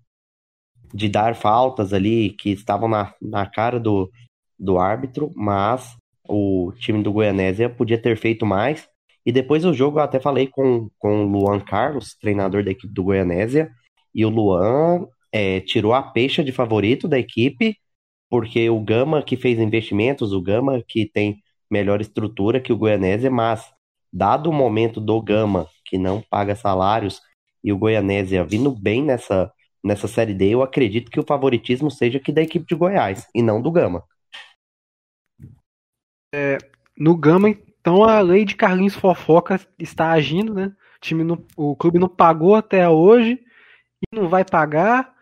[0.92, 4.10] de dar faltas ali que estavam na, na cara do,
[4.58, 5.96] do árbitro, mas
[6.28, 8.88] o time do Goianésia podia ter feito mais.
[9.24, 12.92] E depois do jogo eu até falei com, com o Luan Carlos, treinador da equipe
[12.92, 13.70] do Goianésia,
[14.14, 17.76] e o Luan é, tirou a peixe de favorito da equipe,
[18.28, 23.30] porque o Gama que fez investimentos, o Gama que tem melhor estrutura que o Goianésia,
[23.30, 23.72] mas
[24.12, 27.20] dado o momento do Gama, que não paga salários,
[27.62, 32.18] e o Goianésia vindo bem nessa, nessa Série D, eu acredito que o favoritismo seja
[32.18, 34.02] aqui da equipe de Goiás, e não do Gama.
[36.34, 36.58] É,
[36.96, 37.48] no Gama,
[37.80, 40.66] então, a lei de Carlinhos Fofoca está agindo, né?
[40.66, 43.42] O, time não, o clube não pagou até hoje
[44.02, 45.14] e não vai pagar.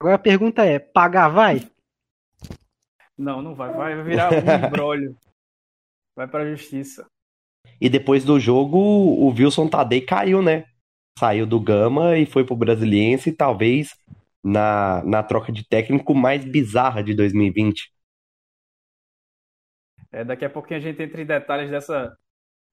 [0.00, 1.68] Agora a pergunta é: pagar vai?
[3.16, 3.72] Não, não vai.
[3.72, 5.16] Vai virar um embrólio.
[6.14, 7.06] Vai pra justiça.
[7.80, 10.64] E depois do jogo, o Wilson Tadei caiu, né?
[11.18, 13.90] Saiu do Gama e foi pro Brasiliense, talvez
[14.42, 17.92] na, na troca de técnico mais bizarra de 2020.
[20.10, 22.16] É, daqui a pouquinho a gente entra em detalhes dessa,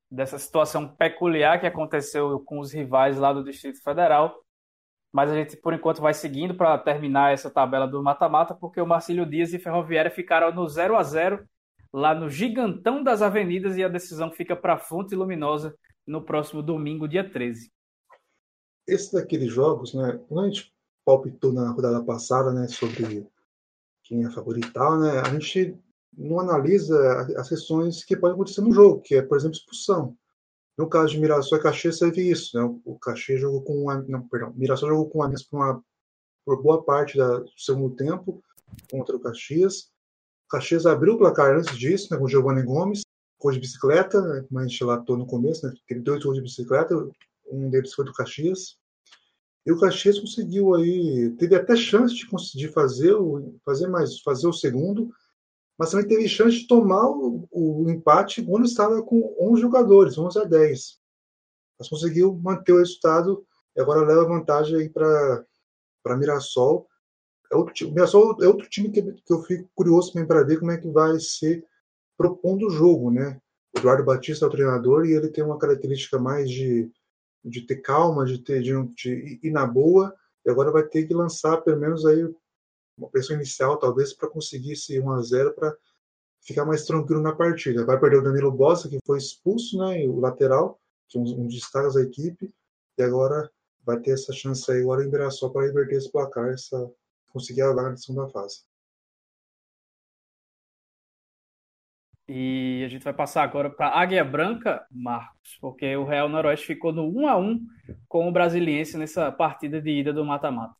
[0.09, 4.44] dessa situação peculiar que aconteceu com os rivais lá do Distrito Federal.
[5.15, 8.85] Mas a gente, por enquanto, vai seguindo para terminar essa tabela do mata-mata, porque o
[8.85, 11.47] Marcílio Dias e Ferroviária ficaram no 0 a 0
[11.93, 15.73] lá no Gigantão das Avenidas, e a decisão fica para Fonte Luminosa
[16.05, 17.71] no próximo domingo, dia 13.
[18.85, 20.19] Esse daqueles jogos, né?
[20.27, 20.73] Quando a gente
[21.05, 23.25] palpitou na rodada passada, né, sobre
[24.03, 25.79] quem é favorito e tal, né, a gente
[26.11, 30.17] não analisa as questões que podem acontecer no jogo, que é, por exemplo, expulsão.
[30.77, 32.79] No caso de Mirassol e Caxias, teve isso, né?
[32.83, 35.83] O Caxias jogou com um, não, perdão, Mirassol jogou com um por, uma,
[36.45, 38.43] por boa parte da, do segundo tempo
[38.91, 39.89] contra o Caxias.
[40.45, 43.01] O Caxias abriu o placar antes disso, né, com o Giovanni Gomes,
[43.39, 45.73] gol de bicicleta, né, como a gente relatou no começo, né?
[45.87, 46.95] Teve dois gols de bicicleta,
[47.49, 48.77] um deles foi do Caxias.
[49.65, 54.47] E o Caxias conseguiu aí, teve até chance de conseguir fazer o, fazer mais, fazer
[54.47, 55.09] o segundo,
[55.77, 60.39] mas também teve chance de tomar o, o empate quando estava com 11 jogadores, 11
[60.39, 60.99] a 10.
[61.77, 65.45] Mas conseguiu manter o resultado e agora leva vantagem aí para
[66.17, 66.87] Mirassol.
[67.51, 70.71] É outro Mirassol é outro time que, que eu fico curioso também para ver como
[70.71, 71.65] é que vai ser
[72.17, 73.39] propondo o jogo, né?
[73.75, 76.89] O Eduardo Batista é o treinador e ele tem uma característica mais de
[77.45, 81.13] de ter calma, de ter de, de ir na boa, e agora vai ter que
[81.13, 82.27] lançar pelo menos aí
[82.97, 85.75] uma pressão inicial, talvez, para conseguir esse 1 a 0 para
[86.41, 87.85] ficar mais tranquilo na partida.
[87.85, 91.45] Vai perder o Danilo Bossa, que foi expulso, né, o lateral, que é um, um
[91.45, 92.53] dos destaques da equipe,
[92.97, 93.49] e agora
[93.83, 96.91] vai ter essa chance aí agora em Mirassol para reverter esse placar, essa,
[97.31, 98.63] conseguir a vaga na segunda fase.
[102.27, 106.91] E a gente vai passar agora para Águia Branca, Marcos, porque o Real Noroeste ficou
[106.91, 107.67] no 1 a 1
[108.07, 110.75] com o Brasiliense nessa partida de ida do mata-mata.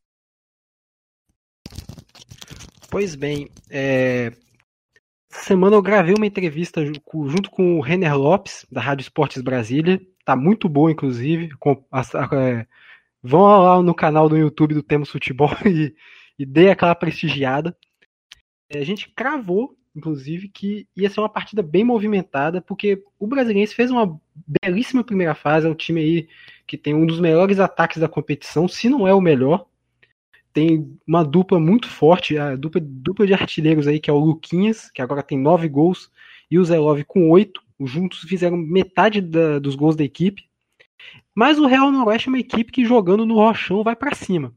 [2.96, 4.32] Pois bem, é...
[5.30, 10.00] essa semana eu gravei uma entrevista junto com o Renner Lopes, da Rádio Esportes Brasília.
[10.24, 11.50] Tá muito boa, inclusive.
[12.32, 12.66] É...
[13.22, 15.94] Vão lá no canal do YouTube do Temos Futebol e,
[16.40, 17.76] e dê aquela prestigiada.
[18.70, 23.76] É, a gente cravou inclusive, que ia ser uma partida bem movimentada, porque o Brasiliense
[23.76, 24.20] fez uma
[24.64, 26.30] belíssima primeira fase, é um time aí
[26.68, 29.66] que tem um dos melhores ataques da competição, se não é o melhor.
[30.56, 34.90] Tem uma dupla muito forte, a dupla, dupla de artilheiros aí, que é o Luquinhas,
[34.90, 36.10] que agora tem nove gols,
[36.50, 37.62] e o Zelov com oito.
[37.80, 40.46] Juntos fizeram metade da, dos gols da equipe.
[41.36, 44.56] Mas o Real Noroeste é uma equipe que jogando no Rochão vai para cima.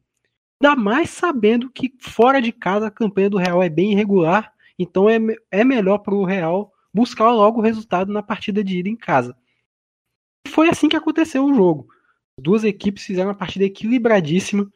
[0.62, 5.10] Ainda mais sabendo que fora de casa a campanha do Real é bem irregular então
[5.10, 5.18] é,
[5.50, 9.36] é melhor para o Real buscar logo o resultado na partida de ida em casa.
[10.46, 11.88] Foi assim que aconteceu o jogo.
[12.40, 14.70] Duas equipes fizeram uma partida equilibradíssima.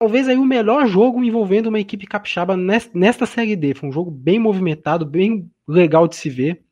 [0.00, 3.74] Talvez aí o melhor jogo envolvendo uma equipe capixaba nesta Série D.
[3.74, 6.64] Foi um jogo bem movimentado, bem legal de se ver.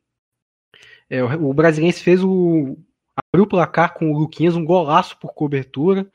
[1.08, 2.76] É, o Brasiliense fez o.
[3.16, 6.10] abriu o placar com o Luquinhas, um golaço por cobertura.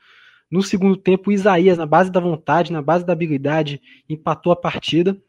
[0.50, 4.56] No segundo tempo, o Isaías, na base da vontade, na base da habilidade, empatou a
[4.56, 5.20] partida.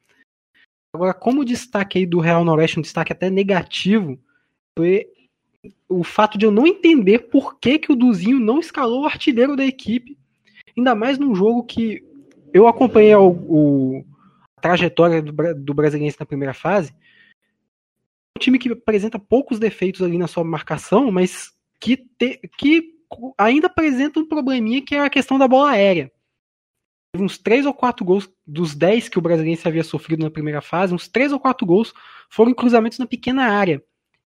[0.93, 4.19] Agora, como destaque aí do Real Noroeste, um destaque até negativo,
[4.77, 5.07] foi
[5.87, 9.55] o fato de eu não entender por que, que o Duzinho não escalou o artilheiro
[9.55, 10.17] da equipe,
[10.77, 12.03] ainda mais num jogo que
[12.53, 14.05] eu acompanhei o, o
[14.57, 16.93] a trajetória do, do Brasiliense na primeira fase.
[18.37, 22.93] Um time que apresenta poucos defeitos ali na sua marcação, mas que, te, que
[23.37, 26.11] ainda apresenta um probleminha que é a questão da bola aérea
[27.17, 30.93] uns três ou quatro gols dos 10 que o Brasiliense havia sofrido na primeira fase,
[30.93, 31.93] uns três ou quatro gols
[32.29, 33.83] foram cruzamentos na pequena área.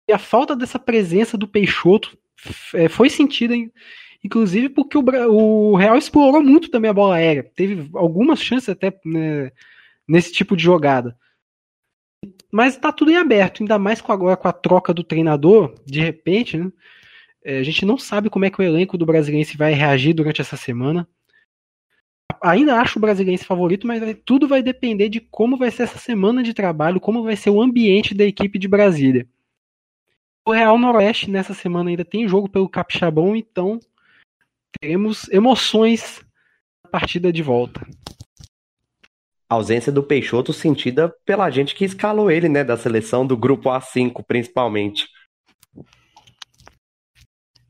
[0.08, 2.18] E a falta dessa presença do Peixoto
[2.74, 3.54] é, foi sentida,
[4.26, 7.42] inclusive porque o, o, Real explorou muito também a bola aérea.
[7.54, 9.50] Teve algumas chances até né,
[10.06, 11.16] nesse tipo de jogada.
[12.52, 16.00] Mas está tudo em aberto, ainda mais com agora com a troca do treinador, de
[16.00, 16.70] repente, né?
[17.44, 20.40] É, a gente não sabe como é que o elenco do Brasiliense vai reagir durante
[20.40, 21.08] essa semana
[22.42, 26.42] ainda acho o brasileiro favorito, mas tudo vai depender de como vai ser essa semana
[26.42, 29.26] de trabalho, como vai ser o ambiente da equipe de Brasília.
[30.44, 33.80] O Real Noroeste nessa semana ainda tem jogo pelo Capixabão, então
[34.80, 36.20] teremos emoções
[36.84, 37.86] na partida de volta.
[39.48, 43.68] A ausência do Peixoto sentida pela gente que escalou ele, né, da seleção do grupo
[43.68, 45.08] A5, principalmente.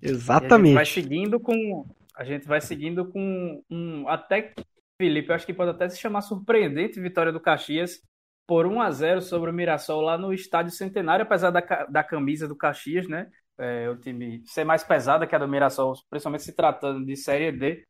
[0.01, 0.75] Exatamente.
[0.75, 1.85] vai seguindo com
[2.17, 4.09] a gente vai seguindo com um.
[4.09, 4.55] Até,
[4.99, 8.01] Felipe, eu acho que pode até se chamar surpreendente vitória do Caxias
[8.47, 12.49] por 1 a 0 sobre o Mirassol lá no Estádio Centenário, apesar da, da camisa
[12.49, 13.29] do Caxias, né?
[13.59, 17.51] É, o time ser mais pesada que a do Mirassol, principalmente se tratando de Série
[17.51, 17.87] D,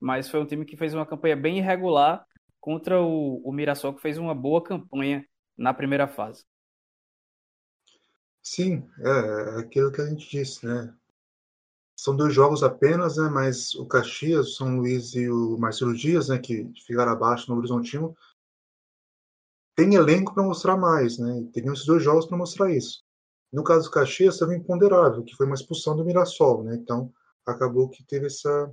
[0.00, 2.24] mas foi um time que fez uma campanha bem irregular
[2.58, 5.24] contra o, o Mirassol, que fez uma boa campanha
[5.56, 6.44] na primeira fase.
[8.42, 9.10] Sim, é,
[9.56, 10.94] é aquilo que a gente disse, né?
[11.94, 13.28] São dois jogos apenas, né?
[13.28, 16.38] Mas o Caxias, o São Luís e o Marcelo Dias, né?
[16.38, 18.16] Que ficaram abaixo no Horizontino,
[19.74, 21.46] tem elenco para mostrar mais, né?
[21.52, 23.04] Teriam esses dois jogos para mostrar isso.
[23.52, 26.76] No caso do Caxias, um imponderável, que foi uma expulsão do Mirassol, né?
[26.76, 27.12] Então,
[27.44, 28.70] acabou que teve essa,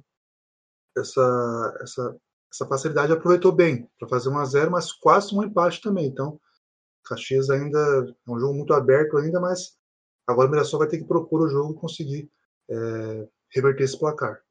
[0.96, 2.20] essa, essa
[2.52, 6.08] essa facilidade aproveitou bem para fazer 1 a 0 mas quase um empate também.
[6.08, 6.40] Então,
[7.04, 9.78] Caxias ainda é um jogo muito aberto ainda, mas
[10.26, 12.32] agora o Mirassol vai ter que propor o jogo e conseguir
[12.70, 14.42] é, reverter esse placar.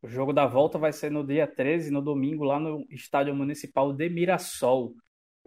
[0.00, 3.92] O jogo da volta vai ser no dia 13, no domingo, lá no Estádio Municipal
[3.92, 4.94] de Mirassol.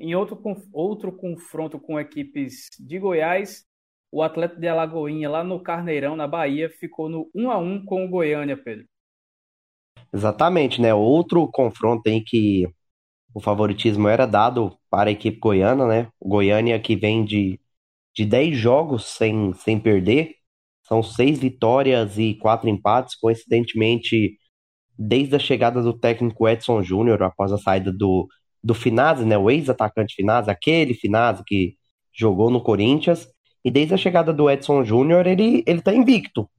[0.02, 0.42] Em outro,
[0.74, 3.64] outro confronto com equipes de Goiás,
[4.12, 8.04] o Atlético de Alagoinha, lá no Carneirão, na Bahia, ficou no 1 a 1 com
[8.04, 8.88] o Goiânia, Pedro.
[10.12, 10.92] Exatamente, né?
[10.92, 12.68] Outro confronto em que
[13.32, 16.10] o favoritismo era dado para a equipe goiana, né?
[16.20, 17.60] O Goiânia que vem de,
[18.16, 20.36] de 10 jogos sem, sem perder,
[20.82, 24.36] são seis vitórias e quatro empates, coincidentemente,
[24.98, 28.28] desde a chegada do técnico Edson Júnior, após a saída do,
[28.63, 29.38] do Finazzi, né?
[29.38, 31.76] O ex-atacante Finazzi, aquele Finazzi que
[32.13, 33.28] jogou no Corinthians,
[33.63, 36.50] e desde a chegada do Edson Júnior, ele, ele tá invicto.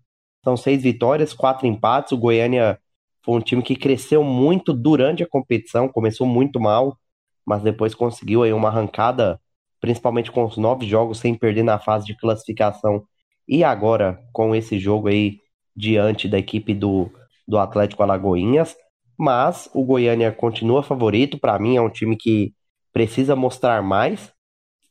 [0.45, 2.79] São seis vitórias, quatro empates, o Goiânia
[3.25, 6.99] foi um time que cresceu muito durante a competição, começou muito mal,
[7.47, 9.41] mas depois conseguiu aí uma arrancada,
[9.81, 13.05] principalmente com os nove jogos sem perder na fase de classificação.
[13.47, 15.39] E agora, com esse jogo aí
[15.75, 17.11] diante da equipe do,
[17.47, 18.77] do Atlético Alagoinhas.
[19.19, 21.39] Mas o Goiânia continua favorito.
[21.39, 22.53] Para mim, é um time que
[22.93, 24.33] precisa mostrar mais.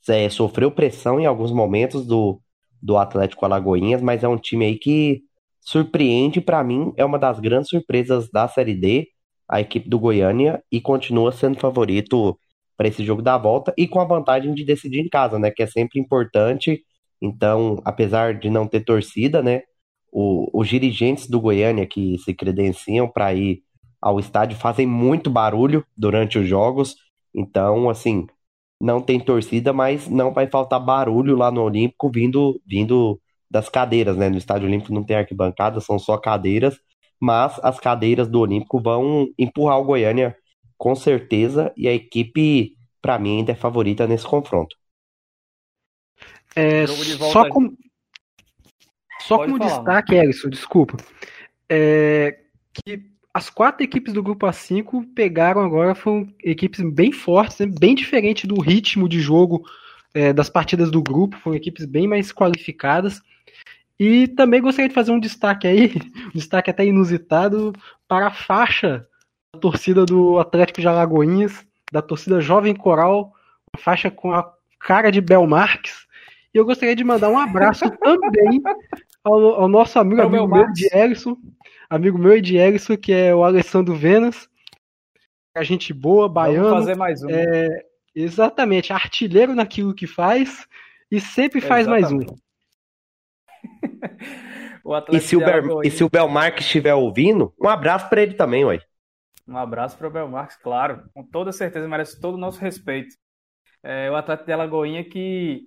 [0.08, 2.42] É, sofreu pressão em alguns momentos do,
[2.82, 5.22] do Atlético Alagoinhas, mas é um time aí que
[5.62, 9.08] surpreende, para mim, é uma das grandes surpresas da Série D,
[9.48, 12.38] a equipe do Goiânia, e continua sendo favorito
[12.76, 15.52] para esse jogo da volta e com a vantagem de decidir em casa, né?
[15.52, 16.84] Que é sempre importante.
[17.22, 19.62] Então, apesar de não ter torcida, né?
[20.12, 23.62] O, os dirigentes do Goiânia que se credenciam para ir
[24.02, 26.96] ao estádio fazem muito barulho durante os jogos.
[27.34, 28.26] Então, assim,
[28.80, 34.18] não tem torcida, mas não vai faltar barulho lá no Olímpico vindo, vindo das cadeiras,
[34.18, 34.28] né?
[34.30, 36.80] No Estádio Olímpico não tem arquibancada, são só cadeiras,
[37.20, 40.36] mas as cadeiras do Olímpico vão empurrar o Goiânia
[40.78, 44.76] com certeza e a equipe, para mim, ainda é favorita nesse confronto.
[46.56, 47.76] É, só com...
[49.20, 50.98] só como falar, destaque, Ellison, desculpa,
[51.70, 52.40] é,
[52.74, 57.96] que as quatro equipes do grupo A5 pegaram agora, foram equipes bem fortes, né, bem
[57.96, 59.63] diferente do ritmo de jogo
[60.13, 63.22] é, das partidas do grupo, foram equipes bem mais qualificadas.
[64.00, 65.94] E também gostaria de fazer um destaque aí,
[66.28, 67.72] um destaque até inusitado,
[68.08, 69.08] para a faixa
[69.54, 73.34] da torcida do Atlético de Alagoinhas, da torcida Jovem Coral,
[73.74, 76.06] uma faixa com a cara de Bel Marques.
[76.54, 78.62] E eu gostaria de mandar um abraço também
[79.24, 81.38] ao, ao, nosso amigo, amigo meu de Erison,
[81.91, 84.49] amigo meu e de Erison, que é o Alessandro Venas.
[85.54, 86.69] A gente boa, baiano.
[86.69, 87.30] Vamos fazer mais um.
[87.30, 90.65] É, exatamente, artilheiro naquilo que faz
[91.12, 92.15] e sempre faz exatamente.
[92.15, 92.38] mais um.
[95.12, 95.63] e, se o Ber...
[95.84, 98.80] e se o Belmarques estiver ouvindo, um abraço para ele também, ué.
[99.45, 101.04] Um abraço para o Belmarques, claro.
[101.13, 103.13] Com toda certeza merece todo o nosso respeito.
[103.84, 105.63] É, o Atlético de Alagoinha que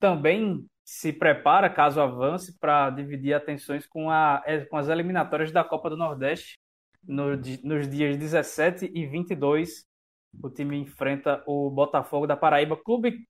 [0.00, 5.62] também se prepara, caso avance, para dividir atenções com, a, é, com as eliminatórias da
[5.62, 6.58] Copa do Nordeste
[7.04, 9.84] no, nos dias 17 e 22.
[10.42, 13.24] O time enfrenta o Botafogo da Paraíba, clube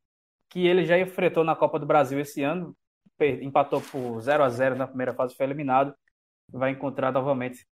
[0.49, 2.75] que ele já enfrentou na Copa do Brasil esse ano,
[3.42, 5.94] empatou por 0 a 0 na primeira fase, foi eliminado.
[6.49, 7.66] Vai encontrar novamente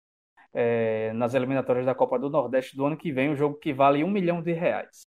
[0.53, 4.03] é, nas eliminatórias da Copa do Nordeste do ano que vem, um jogo que vale
[4.03, 5.07] um milhão de reais.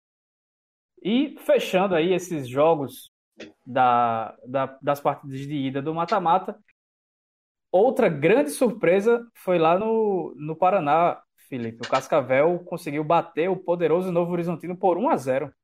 [1.01, 3.14] E fechando aí esses jogos
[3.67, 6.59] da, da, das partidas de ida do mata-mata,
[7.71, 11.87] outra grande surpresa foi lá no, no Paraná, Felipe.
[11.87, 15.55] O Cascavel conseguiu bater o poderoso Novo Horizontino por 1 a 0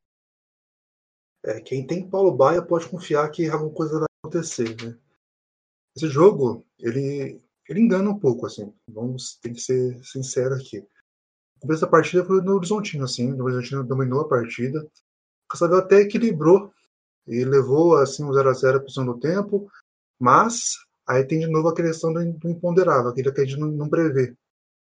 [1.43, 4.99] é, quem tem Paulo Baia pode confiar que alguma coisa vai acontecer, né?
[5.97, 8.73] Esse jogo, ele, ele engana um pouco, assim.
[8.87, 10.79] Vamos, tem que ser sincero aqui.
[11.57, 13.33] O começo da partida foi no Horizontino, assim.
[13.33, 14.83] O Horizontino dominou a partida.
[14.83, 16.71] O Cascavel até equilibrou
[17.27, 19.71] e levou, assim, um 0x0 para o segundo tempo.
[20.19, 24.35] Mas aí tem de novo a questão do imponderável, aquilo que a gente não, prevê.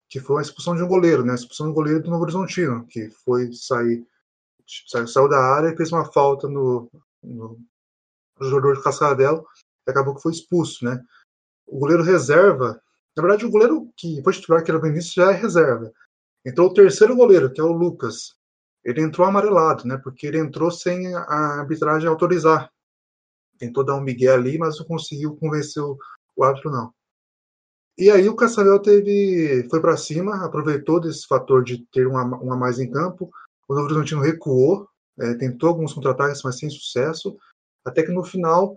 [0.09, 1.31] Que foi a expulsão de um goleiro, né?
[1.31, 4.05] A expulsão do goleiro do Novo Horizontino, que foi sair
[5.07, 6.89] saiu da área e fez uma falta no,
[7.21, 7.59] no,
[8.39, 9.45] no jogador de Cascavel
[9.85, 11.03] e acabou que foi expulso, né?
[11.67, 12.81] O goleiro reserva,
[13.15, 15.91] na verdade, o goleiro que foi titular, que era o Vinícius, já é reserva.
[16.45, 18.35] Então, o terceiro goleiro, que é o Lucas,
[18.83, 19.97] ele entrou amarelado, né?
[19.97, 22.71] Porque ele entrou sem a arbitragem autorizar.
[23.57, 25.97] Tentou dar um migué ali, mas não conseguiu convencer o,
[26.43, 26.93] árbitro, não.
[27.97, 32.57] E aí o Cascavel teve, foi para cima, aproveitou desse fator de ter um a
[32.57, 33.29] mais em campo,
[33.67, 34.87] o Novo Horizontino recuou,
[35.19, 37.37] é, tentou alguns contra-ataques, mas sem sucesso,
[37.85, 38.75] até que no final,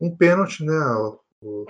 [0.00, 0.78] um pênalti, né,
[1.40, 1.66] o,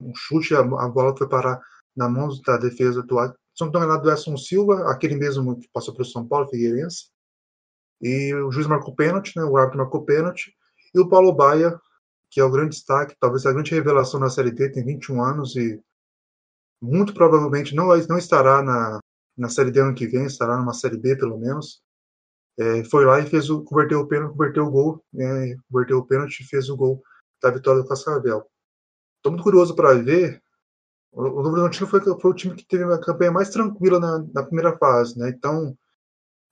[0.00, 1.60] um chute, a, a, bola foi parar
[1.96, 3.18] na mão da defesa do
[3.60, 7.10] não estou do Edson Silva, aquele mesmo que passou pelo São Paulo, Figueirense.
[8.00, 9.44] E o juiz marcou pênalti, né?
[9.44, 10.54] O árbitro marcou pênalti.
[10.94, 11.78] E o Paulo Baia,
[12.30, 15.56] que é o grande destaque, talvez a grande revelação na Série D, tem 21 anos
[15.56, 15.80] e
[16.80, 19.00] muito provavelmente não, não estará na,
[19.36, 21.82] na Série D ano que vem, estará numa Série B pelo menos.
[22.58, 26.06] É, foi lá e fez o, converteu o pênalti, converteu o gol, né, converteu o
[26.06, 27.02] pênalti e fez o gol
[27.42, 28.44] da vitória do Cascavel.
[29.16, 30.42] Estou muito curioso para ver
[31.18, 34.44] o, Novo Horizontino foi, foi, o time que teve a campanha mais tranquila na, na,
[34.44, 35.28] primeira fase, né?
[35.30, 35.76] Então,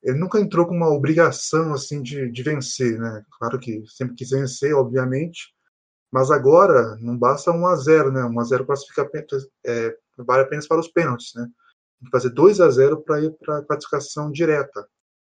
[0.02, 3.24] ele nunca entrou com uma obrigação assim de, de vencer, né?
[3.38, 5.54] Claro que sempre quis vencer, obviamente,
[6.10, 8.24] mas agora não basta 1 a 0, né?
[8.24, 9.08] 1 a 0 classifica
[9.64, 11.46] é, vale apenas para os pênaltis, né?
[12.00, 14.86] Tem que fazer 2 a 0 para ir para a classificação direta.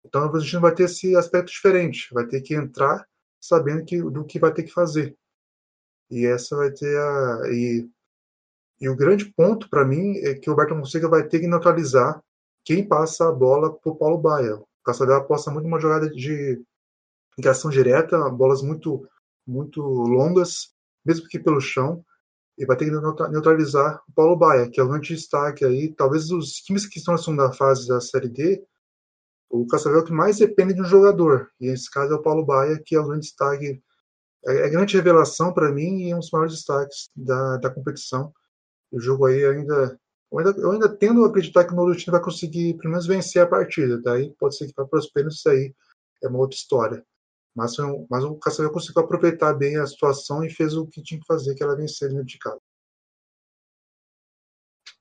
[0.05, 3.05] Então, o Novo Horizontino vai ter esse aspecto diferente, vai ter que entrar
[3.41, 5.17] sabendo que, do que vai ter que fazer.
[6.11, 7.89] E essa vai ter a e
[8.81, 12.23] e o grande ponto para mim é que o Roberto Fonseca vai ter que neutralizar
[12.65, 14.57] quem passa a bola para o Paulo Baia.
[14.57, 16.63] O Caçador aposta muito uma jogada de
[17.39, 19.09] ligação direta, bolas muito,
[19.47, 20.75] muito longas,
[21.05, 22.05] mesmo que pelo chão,
[22.59, 25.93] e vai ter que neutralizar o Paulo Baia, que é o grande destaque aí.
[25.93, 28.63] Talvez os times que estão na segunda fase da Série D,
[29.49, 32.81] o Cascavel que mais depende de um jogador, e nesse caso é o Paulo Baia,
[32.85, 33.81] que é o grande destaque,
[34.47, 38.33] é, é grande revelação para mim e é um dos maiores destaques da, da competição
[38.91, 39.99] o jogo aí ainda.
[40.31, 43.43] Eu ainda, eu ainda tendo a acreditar que o Norutino vai conseguir pelo menos vencer
[43.43, 44.01] a partida.
[44.03, 45.75] Daí pode ser que para os pênaltis isso aí
[46.23, 47.05] é uma outra história.
[47.55, 47.75] Mas,
[48.11, 51.55] mas o Cascavel conseguiu aproveitar bem a situação e fez o que tinha que fazer,
[51.55, 52.61] que era vencer dentro de casa.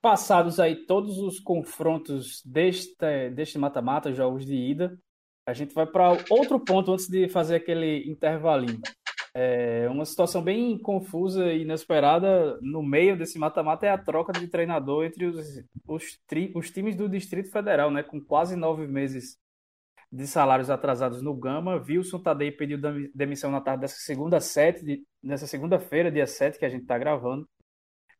[0.00, 2.96] Passados aí todos os confrontos deste,
[3.34, 4.98] deste mata-mata, jogos de ida,
[5.46, 8.80] a gente vai para outro ponto antes de fazer aquele intervalinho.
[9.38, 14.48] É uma situação bem confusa e inesperada no meio desse mata-mata é a troca de
[14.48, 18.02] treinador entre os, os, tri, os, times do Distrito Federal, né?
[18.02, 19.36] Com quase nove meses
[20.10, 21.84] de salários atrasados no Gama.
[21.86, 22.78] Wilson Tadei pediu
[23.14, 27.46] demissão na tarde dessa segunda sete, nessa segunda-feira, dia 7, que a gente está gravando.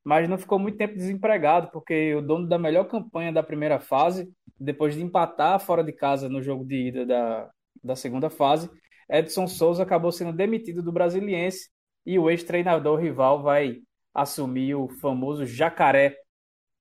[0.05, 4.31] Mas não ficou muito tempo desempregado, porque o dono da melhor campanha da primeira fase,
[4.61, 7.51] depois de empatar fora de casa no jogo de ida da,
[7.83, 8.69] da segunda fase,
[9.09, 11.69] Edson Souza acabou sendo demitido do Brasiliense
[12.05, 13.81] e o ex-treinador rival vai
[14.15, 16.17] assumir o famoso jacaré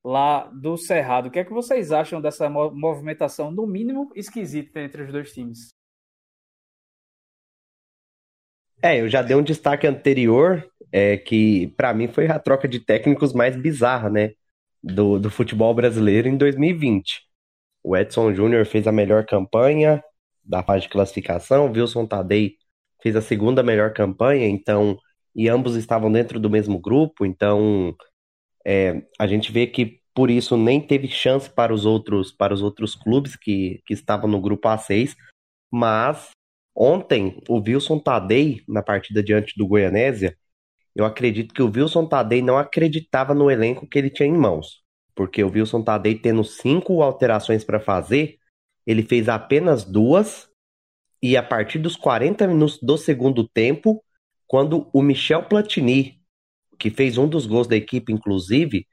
[0.04, 1.28] lá do Cerrado.
[1.28, 5.74] O que é que vocês acham dessa movimentação, no mínimo, esquisita entre os dois times?
[8.82, 12.80] É, eu já dei um destaque anterior, é, que para mim foi a troca de
[12.80, 14.34] técnicos mais bizarra, né?
[14.84, 17.24] Do, do futebol brasileiro em 2020.
[17.84, 20.04] O Edson Júnior fez a melhor campanha,
[20.46, 21.72] da fase de classificação.
[21.72, 22.58] Wilson Tadei
[23.02, 24.98] fez a segunda melhor campanha, então,
[25.36, 27.96] e ambos estavam dentro do mesmo grupo, então
[28.66, 32.62] é, a gente vê que por isso nem teve chance para os outros para os
[32.62, 35.16] outros clubes que, que estavam no grupo A6,
[35.72, 36.30] mas
[36.74, 40.38] ontem o Wilson Tadei na partida diante do Goianésia,
[40.96, 44.82] eu acredito que o Wilson Tadei não acreditava no elenco que ele tinha em mãos,
[45.14, 48.38] porque o Wilson Tadei tendo cinco alterações para fazer,
[48.86, 50.48] ele fez apenas duas,
[51.22, 54.04] e a partir dos 40 minutos do segundo tempo,
[54.48, 56.22] quando o Michel Platini,
[56.78, 58.86] que fez um dos gols da equipe, inclusive,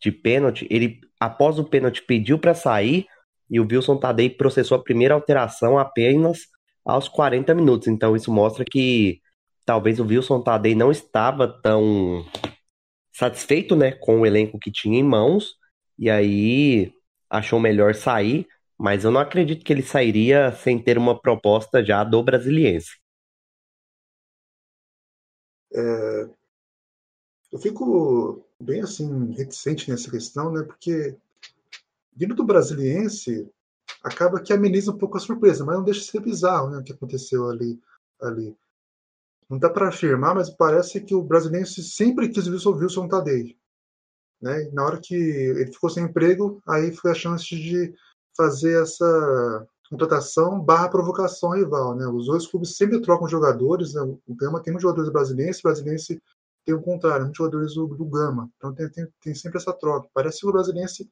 [0.00, 3.06] de pênalti, ele, após o pênalti, pediu para sair
[3.48, 6.48] e o Wilson Tadei processou a primeira alteração apenas
[6.84, 7.88] aos 40 minutos.
[7.88, 9.20] Então, isso mostra que
[9.64, 12.24] talvez o Wilson Tadei não estava tão
[13.12, 15.54] satisfeito né, com o elenco que tinha em mãos
[15.98, 16.92] e aí
[17.30, 18.46] achou melhor sair
[18.78, 22.98] mas eu não acredito que ele sairia sem ter uma proposta já do Brasiliense.
[25.72, 26.28] É,
[27.52, 30.62] eu fico bem assim reticente nessa questão, né?
[30.62, 31.16] Porque
[32.14, 33.50] vindo do Brasiliense
[34.02, 36.78] acaba que ameniza um pouco a surpresa, mas não deixa de ser bizarro, né?
[36.78, 37.80] O que aconteceu ali,
[38.20, 38.56] ali.
[39.48, 43.56] Não dá para afirmar, mas parece que o Brasiliense sempre quis o Wilson Tadei.
[44.38, 44.68] Né?
[44.70, 47.94] na hora que ele ficou sem emprego, aí foi a chance de
[48.36, 51.94] fazer essa contratação barra provocação rival.
[51.94, 52.06] Né?
[52.06, 53.94] Os dois clubes sempre trocam jogadores.
[53.94, 54.02] Né?
[54.02, 56.22] O Gama tem muitos jogadores brasileiros, o Brasiliense
[56.64, 58.50] tem o contrário, muitos jogadores do, do Gama.
[58.56, 60.08] Então tem, tem, tem, sempre essa troca.
[60.12, 61.08] Parece que o Brasiliense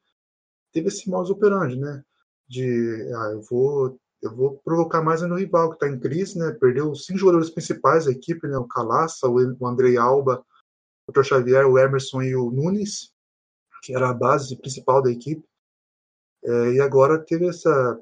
[0.73, 2.03] teve esse modus operandi, né?
[2.49, 6.51] De, ah, eu vou eu vou provocar mais no rival que está em crise, né?
[6.53, 8.57] Perdeu os cinco jogadores principais da equipe, né?
[8.57, 10.43] O Calaça, o, o Andrei Alba,
[11.07, 11.23] o Dr.
[11.23, 13.13] Xavier, o Emerson e o Nunes,
[13.83, 15.47] que era a base principal da equipe.
[16.45, 18.01] É, e agora teve essa.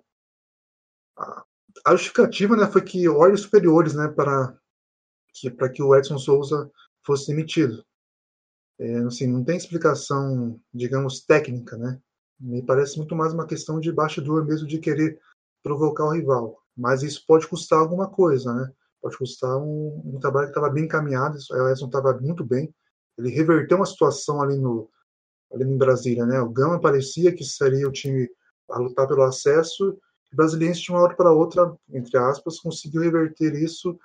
[1.85, 4.57] A, justificativa né, foi que olhos superiores né, para,
[5.33, 6.71] que, para que o Edson Souza
[7.05, 7.85] fosse demitido.
[8.79, 12.01] é, assim, não tem explicação, digamos, técnica, né?
[12.41, 15.21] Me parece muito mais uma questão de bastidor mesmo de querer
[15.63, 16.61] provocar o rival.
[16.77, 18.73] Mas isso pode custar alguma coisa, né?
[19.01, 22.75] Pode custar um, um trabalho que estava bem encaminhado, o Edson estava muito bem.
[23.19, 24.89] Ele reverteu uma situação ali no
[25.53, 26.41] ali em Brasília, né?
[26.41, 28.29] O Gama parecia que seria o time
[28.71, 29.99] a lutar pelo acesso,
[30.33, 33.99] o Brasiliense de uma hora para outra, entre aspas, conseguiu reverter isso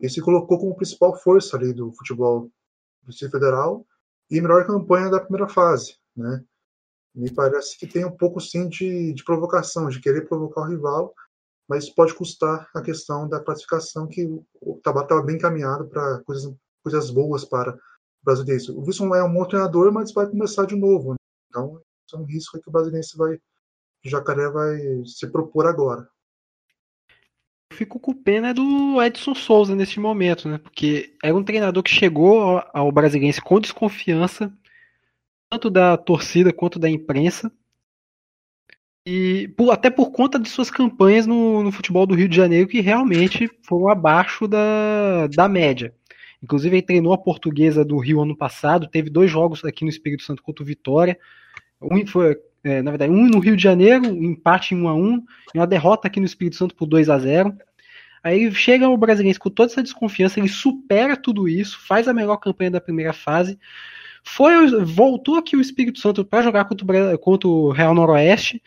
[0.00, 2.50] e se colocou como principal força ali do futebol
[3.02, 3.84] do Distrito Federal
[4.30, 6.44] e melhor campanha da primeira fase, né?
[7.14, 11.14] Me parece que tem um pouco sim de, de provocação, de querer provocar o rival,
[11.68, 14.24] mas pode custar a questão da classificação que
[14.60, 17.78] o Tabata estava bem encaminhado para coisas, coisas boas para
[18.24, 18.78] o brasileiro.
[18.78, 21.10] O Wilson é um bom treinador, mas vai começar de novo.
[21.12, 21.16] Né?
[21.48, 21.80] Então,
[22.12, 26.08] é um risco que o brasileiro vai, o Jacaré vai se propor agora.
[27.70, 30.58] Eu fico com pena do Edson Souza nesse momento, né?
[30.58, 34.52] Porque era um treinador que chegou ao Brasiliense com desconfiança,
[35.50, 37.52] tanto da torcida quanto da imprensa.
[39.06, 42.68] E por, até por conta de suas campanhas no, no, futebol do Rio de Janeiro,
[42.68, 45.94] que realmente foram abaixo da, da média.
[46.44, 50.22] Inclusive, ele treinou a portuguesa do Rio ano passado, teve dois jogos aqui no Espírito
[50.22, 51.18] Santo contra o Vitória.
[51.80, 54.94] Um foi, é, na verdade, um no Rio de Janeiro, um empate em 1 a
[54.94, 55.24] 1
[55.54, 57.56] e uma derrota aqui no Espírito Santo por 2 a 0
[58.22, 62.36] Aí chega o brasileiro com toda essa desconfiança, ele supera tudo isso, faz a melhor
[62.36, 63.58] campanha da primeira fase,
[64.22, 68.62] foi voltou aqui o Espírito Santo para jogar contra o, contra o Real Noroeste,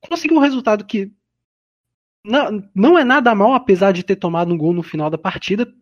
[0.00, 1.12] conseguiu um resultado que
[2.24, 5.72] não, não é nada mal, apesar de ter tomado um gol no final da partida.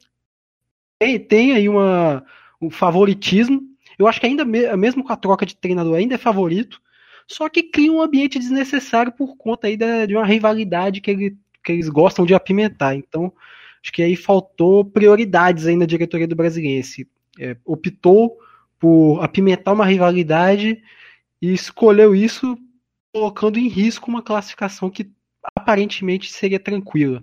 [0.98, 2.24] Tem, tem aí uma,
[2.60, 3.62] um favoritismo.
[3.98, 6.80] Eu acho que ainda mesmo com a troca de treinador ainda é favorito.
[7.26, 11.36] Só que cria um ambiente desnecessário por conta aí da, de uma rivalidade que, ele,
[11.62, 12.94] que eles gostam de apimentar.
[12.94, 13.32] Então,
[13.82, 17.08] acho que aí faltou prioridades aí na diretoria do Brasiliense.
[17.38, 18.38] É, optou
[18.78, 20.82] por apimentar uma rivalidade
[21.40, 22.58] e escolheu isso
[23.12, 25.10] colocando em risco uma classificação que
[25.56, 27.22] aparentemente seria tranquila.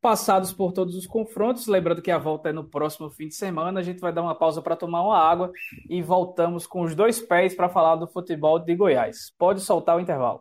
[0.00, 3.80] Passados por todos os confrontos, lembrando que a volta é no próximo fim de semana,
[3.80, 5.52] a gente vai dar uma pausa para tomar uma água
[5.90, 9.30] e voltamos com os dois pés para falar do futebol de Goiás.
[9.38, 10.40] Pode soltar o intervalo.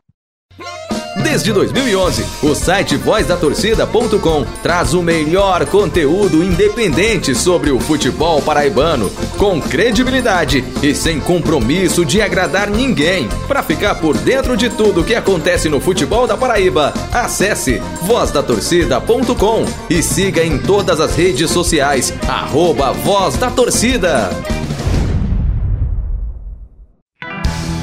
[1.23, 9.09] Desde 2011, o site vozdatorcida.com traz o melhor conteúdo independente sobre o futebol paraibano,
[9.39, 13.29] com credibilidade e sem compromisso de agradar ninguém.
[13.47, 20.03] Para ficar por dentro de tudo que acontece no futebol da Paraíba, acesse vozdatorcida.com e
[20.03, 24.29] siga em todas as redes sociais, arroba Voz da Torcida.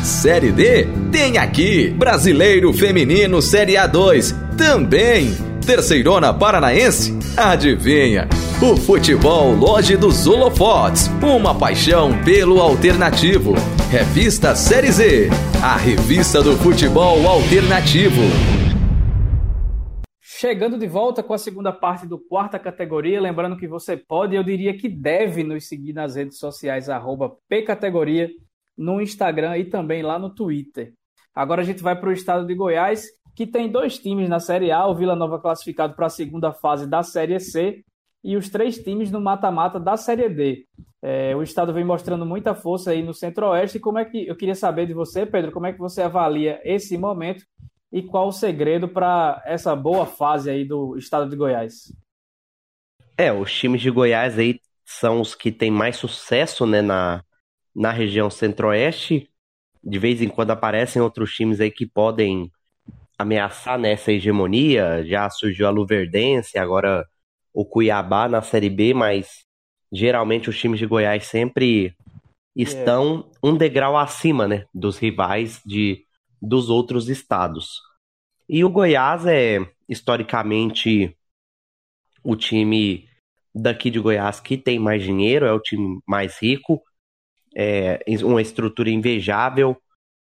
[0.04, 0.86] Série D?
[1.10, 1.88] Tem aqui.
[1.88, 4.34] Brasileiro Feminino Série A2.
[4.58, 5.34] Também.
[5.64, 7.16] Terceirona Paranaense?
[7.36, 8.28] Adivinha?
[8.58, 11.08] O futebol Loge dos Holofotes.
[11.22, 13.52] Uma paixão pelo alternativo.
[13.90, 15.28] Revista Série Z.
[15.62, 18.22] A revista do futebol alternativo.
[20.22, 24.42] Chegando de volta com a segunda parte do quarta categoria, lembrando que você pode, eu
[24.42, 26.86] diria que deve nos seguir nas redes sociais,
[27.50, 28.30] pcategoria,
[28.74, 30.94] no Instagram e também lá no Twitter.
[31.34, 33.04] Agora a gente vai para o estado de Goiás,
[33.34, 36.88] que tem dois times na Série A, o Vila Nova classificado para a segunda fase
[36.88, 37.84] da Série C
[38.26, 40.66] e os três times no mata-mata da Série D.
[41.00, 43.78] É, o estado vem mostrando muita força aí no Centro-Oeste.
[43.78, 46.98] Como é que eu queria saber de você, Pedro, como é que você avalia esse
[46.98, 47.44] momento
[47.92, 51.94] e qual o segredo para essa boa fase aí do estado de Goiás?
[53.16, 57.22] É, os times de Goiás aí são os que têm mais sucesso, né, na,
[57.72, 59.30] na região centro-oeste.
[59.84, 62.50] De vez em quando aparecem outros times aí que podem
[63.16, 65.04] ameaçar nessa hegemonia.
[65.06, 67.06] Já surgiu a Luverdense, agora
[67.56, 69.46] o Cuiabá na Série B, mas
[69.90, 71.96] geralmente os times de Goiás sempre
[72.54, 73.38] estão é.
[73.48, 76.04] um degrau acima né, dos rivais de,
[76.40, 77.80] dos outros estados.
[78.46, 81.16] E o Goiás é historicamente
[82.22, 83.08] o time
[83.54, 86.82] daqui de Goiás que tem mais dinheiro, é o time mais rico,
[87.56, 89.74] é, uma estrutura invejável.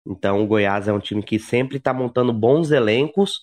[0.03, 3.39] Então, o Goiás é um time que sempre está montando bons elencos,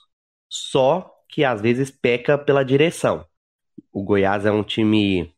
[0.51, 3.25] só que às vezes peca pela direção.
[3.97, 5.33] O Goiás é um time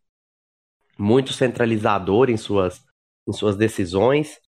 [0.98, 2.82] muito centralizador em suas,
[3.28, 4.40] em suas decisões.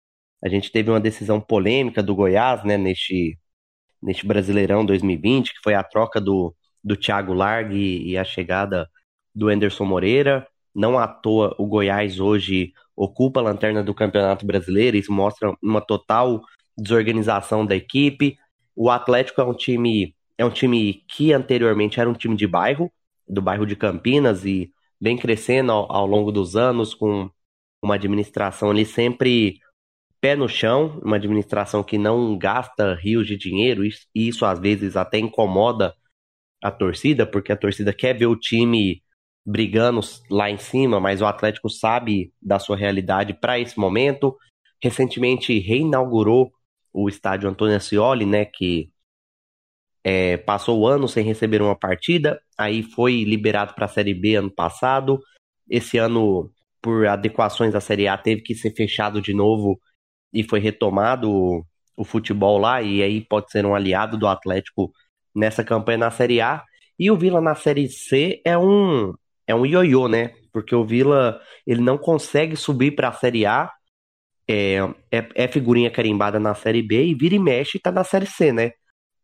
[0.43, 3.39] A gente teve uma decisão polêmica do Goiás né, neste,
[4.03, 6.53] neste Brasileirão 2020, que foi a troca do,
[6.83, 8.91] do Thiago Largue e a chegada
[9.33, 10.45] do Anderson Moreira.
[10.75, 15.81] Não à toa o Goiás hoje ocupa a lanterna do Campeonato Brasileiro, isso mostra uma
[15.81, 16.43] total
[16.77, 18.37] desorganização da equipe.
[18.75, 22.91] O Atlético é um time é um time que anteriormente era um time de bairro,
[23.31, 27.31] do bairro de Campinas e vem crescendo ao, ao longo dos anos com
[27.83, 29.61] uma administração ali sempre
[30.21, 34.97] pé no chão, uma administração que não gasta rios de dinheiro, e isso às vezes
[34.97, 35.95] até incomoda
[36.63, 39.03] a torcida, porque a torcida quer ver o time
[39.47, 40.01] brigando
[40.31, 44.37] lá em cima, mas o Atlético sabe da sua realidade para esse momento.
[44.83, 46.53] Recentemente reinaugurou
[46.93, 48.91] o estádio Antônio Ascioli, né, que
[50.03, 54.37] é, passou o ano sem receber uma partida, aí foi liberado para a Série B
[54.37, 55.21] ano passado.
[55.69, 59.81] Esse ano, por adequações à Série A, teve que ser fechado de novo
[60.33, 61.65] e foi retomado o,
[61.97, 64.93] o futebol lá, e aí pode ser um aliado do Atlético
[65.35, 66.65] nessa campanha na Série A.
[66.99, 69.15] E o Vila na Série C é um
[69.47, 70.33] é um ioiô, né?
[70.53, 73.71] Porque o Vila ele não consegue subir para a Série A,
[74.49, 74.79] é,
[75.13, 78.27] é, é, figurinha carimbada na Série B e vira e mexe e tá na Série
[78.27, 78.73] C, né?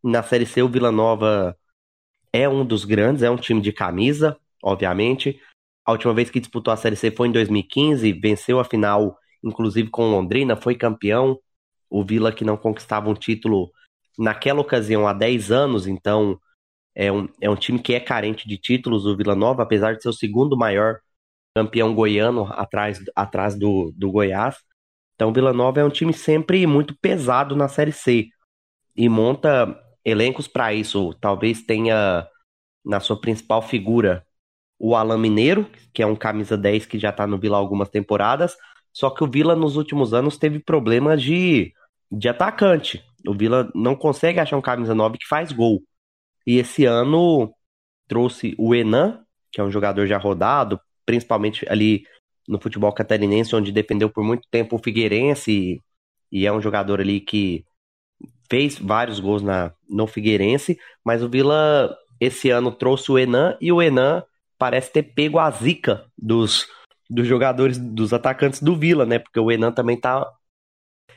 [0.03, 1.57] Na Série C o Vila Nova
[2.33, 5.41] é um dos grandes, é um time de camisa, obviamente.
[5.85, 9.89] A última vez que disputou a Série C foi em 2015, venceu a final, inclusive
[9.89, 11.39] com Londrina, foi campeão.
[11.89, 13.71] O Vila que não conquistava um título
[14.19, 16.39] naquela ocasião há 10 anos, então
[16.95, 20.03] é um, é um time que é carente de títulos, o Vila Nova, apesar de
[20.03, 21.01] ser o segundo maior
[21.55, 24.57] campeão goiano atrás, atrás do, do Goiás.
[25.15, 28.29] Então, Vila Nova é um time sempre muito pesado na Série C
[28.95, 31.13] e monta elencos para isso.
[31.21, 32.27] Talvez tenha
[32.85, 34.25] na sua principal figura
[34.79, 38.57] o Alan Mineiro, que é um camisa 10 que já está no Vila algumas temporadas.
[38.93, 41.75] Só que o Vila nos últimos anos teve problemas de,
[42.11, 43.05] de atacante.
[43.27, 45.83] O Vila não consegue achar um camisa 9 que faz gol.
[46.47, 47.53] E esse ano
[48.07, 52.05] trouxe o Enan, que é um jogador já rodado, principalmente ali
[52.47, 55.83] no futebol catarinense, onde defendeu por muito tempo o Figueirense
[56.31, 57.65] e é um jogador ali que
[58.49, 63.71] fez vários gols na, no Figueirense, mas o Vila esse ano trouxe o Enan e
[63.73, 64.23] o Enan
[64.59, 66.67] parece ter pego a zica dos,
[67.09, 69.19] dos jogadores, dos atacantes do Vila, né?
[69.19, 70.27] Porque o Enan também tá.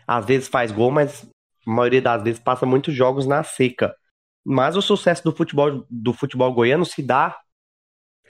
[0.06, 1.30] Às vezes faz gol, mas
[1.66, 3.96] a maioria das vezes passa muitos jogos na seca.
[4.44, 7.38] Mas o sucesso do futebol, do futebol goiano se dá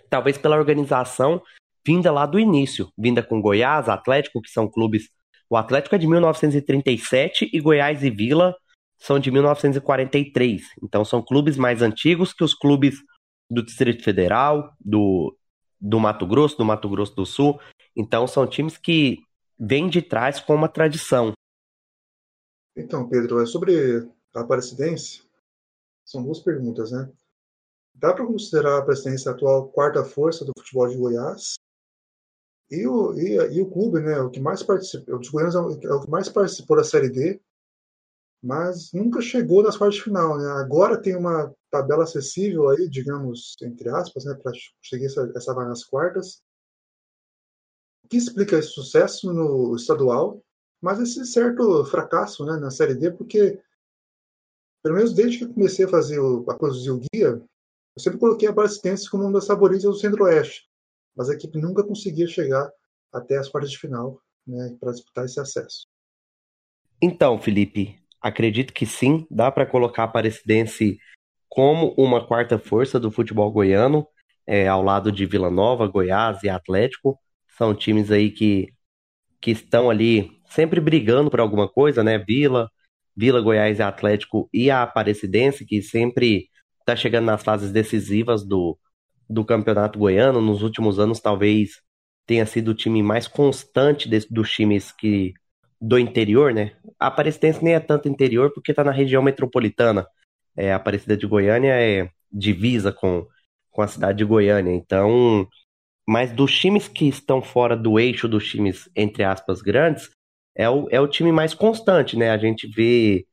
[0.10, 1.42] talvez pela organização
[1.86, 5.10] vinda lá do início, vinda com Goiás, Atlético, que são clubes.
[5.50, 8.56] O Atlético é de 1937 e Goiás e Vila
[9.00, 10.62] são de 1943.
[10.84, 12.96] Então são clubes mais antigos que os clubes
[13.50, 15.36] do Distrito Federal, do,
[15.80, 17.60] do Mato Grosso, do Mato Grosso do Sul.
[17.96, 19.18] Então são times que
[19.58, 21.34] vêm de trás com uma tradição.
[22.76, 25.24] Então, Pedro, é sobre a Aparecidense.
[26.06, 27.10] São duas perguntas, né?
[27.94, 31.56] Dá para considerar a Aparecidense a atual quarta força do futebol de Goiás?
[32.72, 34.20] E o, e, e o clube, né?
[34.22, 36.84] O que mais participou, o dos Goianos é o, é o que mais participou da
[36.84, 37.42] Série D,
[38.42, 40.48] mas nunca chegou nas quartas de final, né?
[40.52, 45.70] Agora tem uma tabela acessível aí, digamos, entre aspas, né, para conseguir essa, essa vaga
[45.70, 46.42] nas quartas.
[48.04, 50.42] O que explica esse sucesso no estadual,
[50.82, 53.62] mas esse certo fracasso né, na Série D, porque,
[54.82, 57.42] pelo menos desde que eu comecei a fazer o, a produzir o guia,
[57.96, 60.70] eu sempre coloquei a Aparecidense como uma das favoritas do Centro-Oeste,
[61.16, 62.72] mas a equipe nunca conseguia chegar
[63.12, 65.86] até as quartas de final né, para disputar esse acesso.
[67.02, 71.00] Então, Felipe, acredito que sim, dá para colocar a Aparecidense
[71.48, 74.08] como uma quarta força do futebol goiano,
[74.46, 77.20] é, ao lado de Vila Nova, Goiás e Atlético.
[77.58, 78.74] São times aí que,
[79.42, 82.18] que estão ali sempre brigando por alguma coisa, né?
[82.18, 82.70] Vila,
[83.16, 86.50] Vila, Goiás e Atlético e a Aparecidense, que sempre
[86.80, 88.78] está chegando nas fases decisivas do,
[89.30, 90.42] do campeonato goiano.
[90.42, 91.82] Nos últimos anos, talvez
[92.26, 95.34] tenha sido o time mais constante desse, dos times que
[95.82, 96.74] do interior, né?
[97.00, 100.06] A Aparecidense nem é tanto interior porque está na região metropolitana
[100.60, 103.26] é, Aparecida de Goiânia é divisa com,
[103.72, 104.74] com a cidade de Goiânia.
[104.74, 105.48] Então,
[106.08, 110.10] mas dos times que estão fora do eixo dos times, entre aspas, grandes,
[110.54, 112.32] é o, é o time mais constante, né?
[112.32, 113.26] A gente vê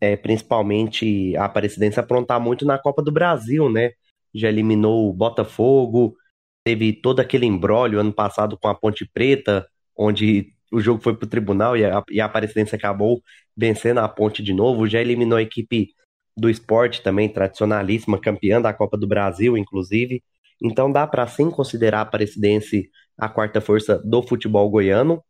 [0.00, 3.92] é, principalmente a Aparecidense aprontar muito na Copa do Brasil, né?
[4.34, 6.16] Já eliminou o Botafogo,
[6.64, 9.66] teve todo aquele embrólio ano passado com a Ponte Preta,
[9.96, 13.22] onde o jogo foi para o tribunal e a, e a Aparecidense acabou
[13.56, 15.94] vencendo a Ponte de novo, já eliminou a equipe
[16.36, 20.22] do esporte também, tradicionalíssima, campeã da Copa do Brasil, inclusive.
[20.62, 25.22] Então dá para sim considerar a Aparecidense a quarta força do futebol goiano.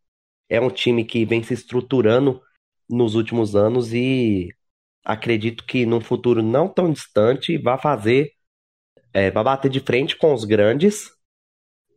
[0.49, 2.41] É um time que vem se estruturando
[2.89, 4.49] nos últimos anos e
[5.05, 8.30] acredito que num futuro não tão distante vai fazer,
[9.12, 11.11] é, vai bater de frente com os grandes,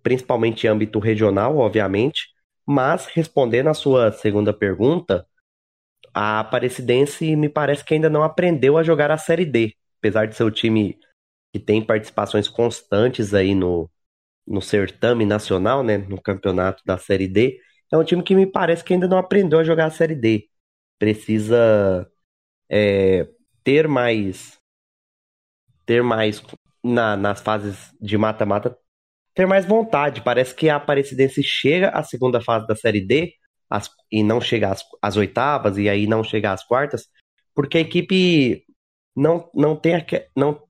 [0.02, 2.31] principalmente em âmbito regional, obviamente.
[2.72, 5.28] Mas respondendo a sua segunda pergunta,
[6.14, 10.36] a Aparecidense me parece que ainda não aprendeu a jogar a Série D, apesar de
[10.38, 10.98] ser o time
[11.54, 13.92] que tem participações constantes aí no,
[14.48, 17.60] no certame nacional, né, no campeonato da Série D,
[17.92, 20.48] é um time que me parece que ainda não aprendeu a jogar a Série D.
[20.98, 22.10] Precisa
[22.70, 23.28] é,
[23.66, 24.58] ter mais.
[25.86, 26.42] Ter mais.
[26.82, 28.76] Na, nas fases de mata-mata,
[29.34, 30.22] ter mais vontade.
[30.22, 33.34] Parece que a Aparecidense chega à segunda fase da Série D
[33.70, 37.08] as, e não chega às, às, oitavas e aí não chega às quartas,
[37.56, 38.66] porque a equipe
[39.16, 39.94] não, não, tem,
[40.36, 40.62] não,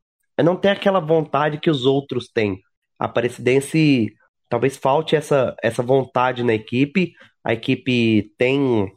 [0.41, 2.61] não tem aquela vontade que os outros têm.
[2.99, 4.13] A Aparecidense
[4.47, 7.13] talvez falte essa, essa vontade na equipe.
[7.43, 8.91] A equipe tem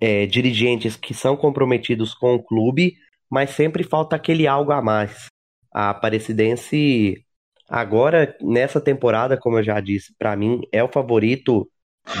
[0.00, 2.94] é, dirigentes que são comprometidos com o clube,
[3.30, 5.26] mas sempre falta aquele algo a mais.
[5.72, 7.24] A Aparecidense,
[7.70, 11.70] agora, nessa temporada, como eu já disse, para mim é o favorito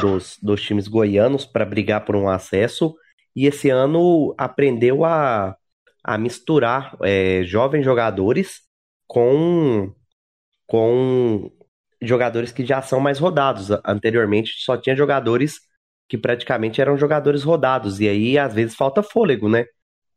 [0.00, 2.94] dos, dos times goianos para brigar por um acesso.
[3.34, 5.56] E esse ano aprendeu a,
[6.04, 8.60] a misturar é, jovens jogadores
[9.06, 9.92] com,
[10.66, 11.50] com
[12.00, 13.68] jogadores que já são mais rodados.
[13.84, 15.60] Anteriormente só tinha jogadores
[16.08, 18.00] que praticamente eram jogadores rodados.
[18.00, 19.64] E aí, às vezes, falta fôlego, né?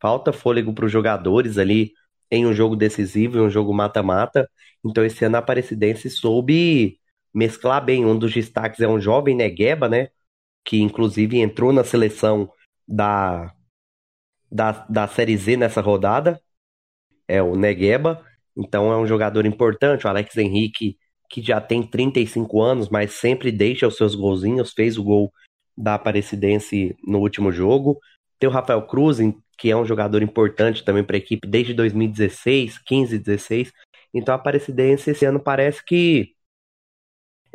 [0.02, 1.92] Falta fôlego para os jogadores ali
[2.34, 4.50] em um jogo decisivo, em um jogo mata-mata.
[4.84, 7.00] Então, esse ano a Aparecidense soube
[7.34, 8.06] mesclar bem.
[8.06, 10.10] Um dos destaques é um jovem Negueba, né?
[10.66, 12.52] Que inclusive entrou na seleção
[12.88, 13.54] da,
[14.52, 16.42] da, da Série Z nessa rodada.
[17.28, 18.26] É o Negueba.
[18.58, 20.06] Então é um jogador importante.
[20.06, 20.98] O Alex Henrique
[21.34, 25.34] que já tem 35 anos, mas sempre deixa os seus golzinhos, fez o gol
[25.76, 28.00] da Aparecidense no último jogo.
[28.38, 29.18] Tem o Rafael Cruz,
[29.64, 33.72] que é um jogador importante também para a equipe desde 2016, 15, 16.
[34.14, 36.36] Então a Aparecidense esse ano parece que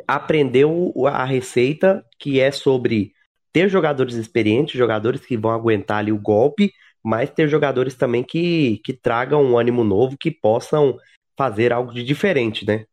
[0.07, 3.13] aprendeu a receita que é sobre
[3.53, 8.81] ter jogadores experientes, jogadores que vão aguentar ali o golpe, mas ter jogadores também que,
[8.83, 10.97] que tragam um ânimo novo, que possam
[11.37, 12.85] fazer algo de diferente, né?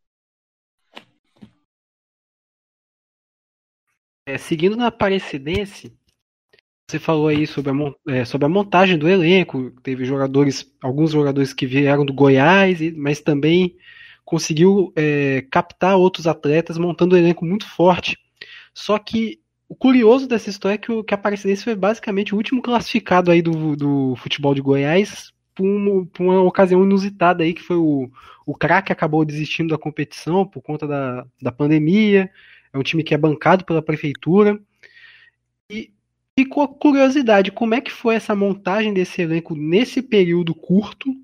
[4.26, 5.96] É, seguindo na Aparecidense,
[6.88, 11.52] você falou aí sobre a, é, sobre a montagem do elenco, teve jogadores, alguns jogadores
[11.52, 13.76] que vieram do Goiás, mas também
[14.24, 18.16] conseguiu é, captar outros atletas, montando um elenco muito forte.
[18.72, 22.36] Só que o curioso dessa história é que, o, que a Aparecidense foi basicamente o
[22.36, 27.52] último classificado aí do, do futebol de Goiás por uma, por uma ocasião inusitada aí,
[27.52, 28.08] que foi o,
[28.44, 32.30] o craque acabou desistindo da competição por conta da, da pandemia,
[32.72, 34.60] é um time que é bancado pela prefeitura.
[36.38, 41.14] Ficou a curiosidade, como é que foi essa montagem desse elenco nesse período curto?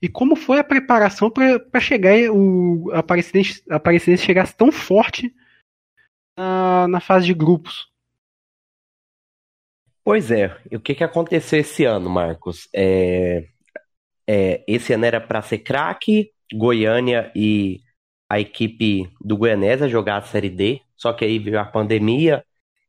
[0.00, 5.34] E como foi a preparação para chegar o a Aparecidense chegasse tão forte
[6.34, 7.92] na, na fase de grupos?
[10.02, 12.68] Pois é, e o que, que aconteceu esse ano, Marcos?
[12.74, 13.48] É,
[14.26, 17.82] é, esse ano era para ser craque, Goiânia e
[18.30, 22.44] a equipe do Goianésia jogar a Série D, só que aí veio a pandemia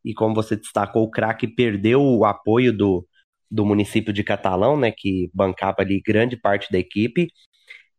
[0.05, 3.05] e como você destacou, o craque perdeu o apoio do,
[3.49, 7.27] do município de Catalão, né, que bancava ali grande parte da equipe,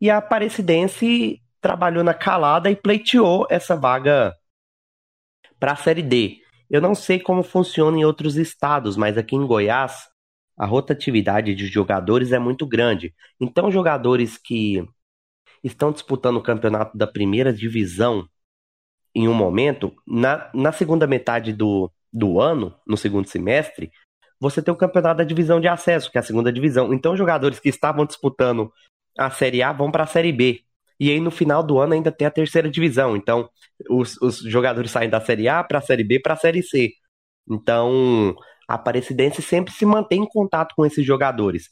[0.01, 4.33] e a Aparecidense trabalhou na calada e pleiteou essa vaga
[5.59, 6.39] para a Série D.
[6.71, 10.09] Eu não sei como funciona em outros estados, mas aqui em Goiás
[10.57, 13.15] a rotatividade de jogadores é muito grande.
[13.41, 14.83] Então, jogadores que
[15.63, 18.29] estão disputando o campeonato da primeira divisão
[19.15, 23.93] em um momento, na, na segunda metade do, do ano, no segundo semestre,
[24.41, 26.93] você tem o campeonato da divisão de acesso, que é a segunda divisão.
[26.95, 28.73] Então, jogadores que estavam disputando
[29.19, 30.63] a Série A vão para a Série B.
[30.99, 33.17] E aí, no final do ano, ainda tem a terceira divisão.
[33.17, 33.51] Então,
[33.91, 36.93] os, os jogadores saem da Série A para a Série B para a Série C.
[37.49, 38.35] Então,
[38.67, 41.71] a Aparecidense sempre se mantém em contato com esses jogadores.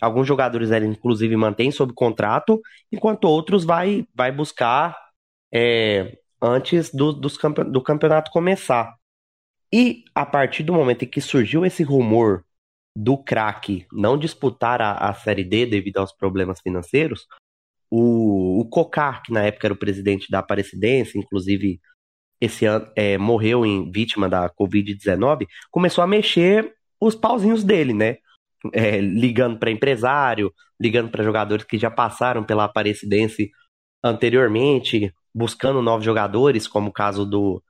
[0.00, 2.60] Alguns jogadores ela inclusive mantém sob contrato,
[2.92, 4.94] enquanto outros vai, vai buscar
[5.50, 7.38] é, antes do, dos,
[7.72, 8.94] do campeonato começar.
[9.72, 12.44] E a partir do momento em que surgiu esse rumor
[12.96, 17.26] do craque não disputar a, a Série D devido aos problemas financeiros,
[17.90, 21.80] o, o Cocar, que na época era o presidente da Aparecidense, inclusive
[22.40, 28.18] esse ano é, morreu em vítima da Covid-19, começou a mexer os pauzinhos dele, né?
[28.72, 33.50] É, ligando para empresário, ligando para jogadores que já passaram pela Aparecidense
[34.02, 37.62] anteriormente, buscando novos jogadores, como o caso do,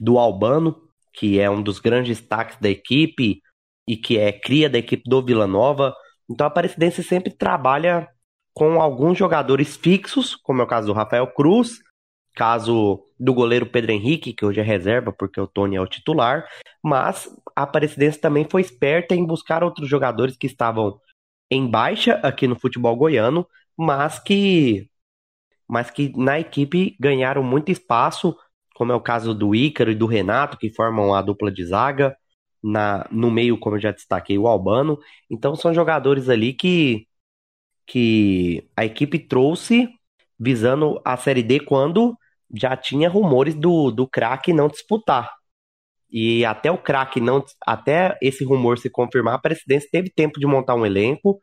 [0.00, 0.85] do Albano,
[1.16, 3.40] que é um dos grandes destaques da equipe
[3.88, 5.94] e que é cria da equipe do Vila Nova.
[6.28, 8.08] Então a Aparecidense sempre trabalha
[8.52, 11.78] com alguns jogadores fixos, como é o caso do Rafael Cruz,
[12.34, 16.46] caso do goleiro Pedro Henrique, que hoje é reserva porque o Tony é o titular,
[16.82, 21.00] mas a Aparecidense também foi esperta em buscar outros jogadores que estavam
[21.50, 23.46] em baixa aqui no futebol goiano,
[23.76, 24.88] mas que
[25.68, 28.36] mas que na equipe ganharam muito espaço,
[28.76, 32.14] como é o caso do Ícaro e do Renato, que formam a dupla de zaga.
[32.62, 34.98] Na, no meio, como eu já destaquei, o Albano.
[35.30, 37.06] Então são jogadores ali que,
[37.86, 39.88] que a equipe trouxe
[40.38, 42.14] visando a Série D quando
[42.54, 45.32] já tinha rumores do, do craque não disputar.
[46.10, 47.42] E até o craque não.
[47.66, 51.40] Até esse rumor se confirmar, a presidência teve tempo de montar um elenco.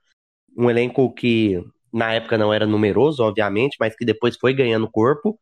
[0.56, 5.40] Um elenco que na época não era numeroso, obviamente, mas que depois foi ganhando corpo.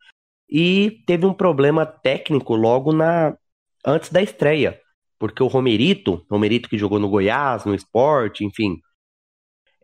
[0.52, 3.38] E teve um problema técnico logo na
[3.86, 4.80] antes da estreia.
[5.18, 8.80] Porque o Romerito, Romerito que jogou no Goiás, no esporte, enfim,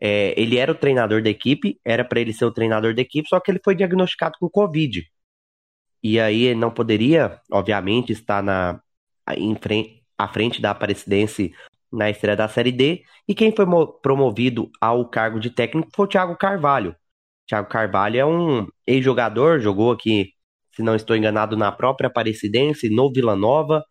[0.00, 3.28] é, ele era o treinador da equipe, era para ele ser o treinador da equipe,
[3.28, 5.04] só que ele foi diagnosticado com Covid.
[6.02, 8.80] E aí ele não poderia, obviamente, estar na,
[9.36, 11.52] em frente, à frente da Aparecidense
[11.92, 13.02] na estreia da Série D.
[13.26, 13.66] E quem foi
[14.02, 16.94] promovido ao cargo de técnico foi o Thiago Carvalho.
[17.46, 20.32] Thiago Carvalho é um ex-jogador, jogou aqui,
[20.78, 23.84] se não estou enganado, na própria Aparecidense, no Vila Nova.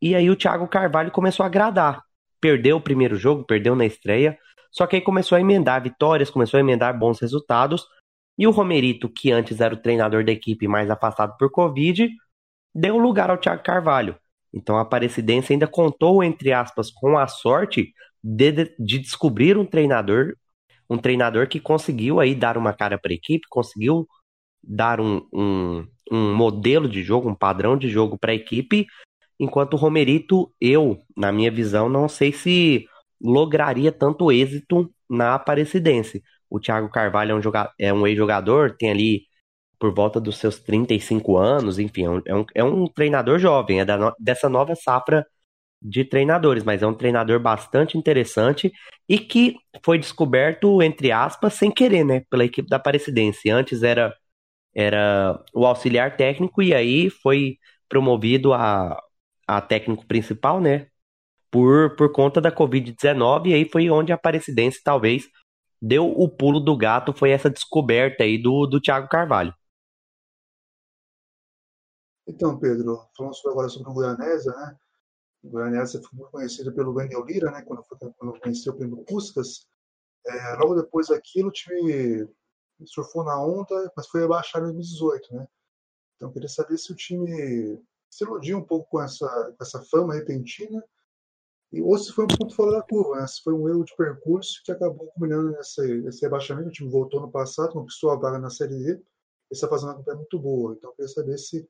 [0.00, 2.02] E aí o Thiago Carvalho começou a agradar.
[2.38, 4.38] Perdeu o primeiro jogo, perdeu na estreia,
[4.70, 7.86] só que aí começou a emendar vitórias, começou a emendar bons resultados.
[8.36, 12.10] E o Romerito, que antes era o treinador da equipe mais afastado por Covid,
[12.74, 14.14] deu lugar ao Thiago Carvalho.
[14.52, 20.34] Então a Aparecidense ainda contou, entre aspas, com a sorte de, de descobrir um treinador,
[20.90, 24.06] um treinador que conseguiu aí dar uma cara para a equipe, conseguiu
[24.62, 28.86] dar um, um, um modelo de jogo, um padrão de jogo para a equipe,
[29.38, 32.86] enquanto o Romerito, eu, na minha visão, não sei se
[33.20, 36.22] lograria tanto êxito na Aparecidense.
[36.50, 37.40] O Thiago Carvalho é um,
[37.78, 39.28] é um ex-jogador, tem ali
[39.78, 43.80] por volta dos seus 35 anos, enfim, é um, é um, é um treinador jovem,
[43.80, 45.24] é da, dessa nova safra
[45.80, 48.72] de treinadores, mas é um treinador bastante interessante
[49.08, 53.48] e que foi descoberto, entre aspas, sem querer, né, pela equipe da Aparecidense.
[53.50, 54.14] Antes era,
[54.78, 57.58] era o auxiliar técnico e aí foi
[57.88, 58.96] promovido a,
[59.44, 60.86] a técnico principal, né,
[61.50, 65.26] por, por conta da Covid-19, e aí foi onde a Aparecidense talvez
[65.82, 69.52] deu o pulo do gato, foi essa descoberta aí do, do Thiago Carvalho.
[72.24, 74.76] Então, Pedro, falando sobre, agora sobre o Goianésia, né?
[75.42, 77.62] O Goianésia foi muito conhecido pelo Wendel Lira, né?
[77.62, 79.66] Quando, foi, quando conheceu o prêmio Puskas.
[80.26, 82.28] É, logo depois daquilo, o time
[82.86, 85.48] surfou na onda, mas foi abaixado em 2018, né?
[86.16, 89.26] Então, queria saber se o time se iludiu um pouco com essa,
[89.56, 90.82] com essa fama repentina
[91.72, 93.26] e, ou se foi um ponto fora da curva, né?
[93.26, 96.68] se foi um erro de percurso que acabou culminando nesse, nesse rebaixamento.
[96.68, 99.02] O time voltou no passado, conquistou a vaga na Série D, e
[99.50, 100.74] está fazendo uma campanha muito boa.
[100.74, 101.68] Então, queria saber se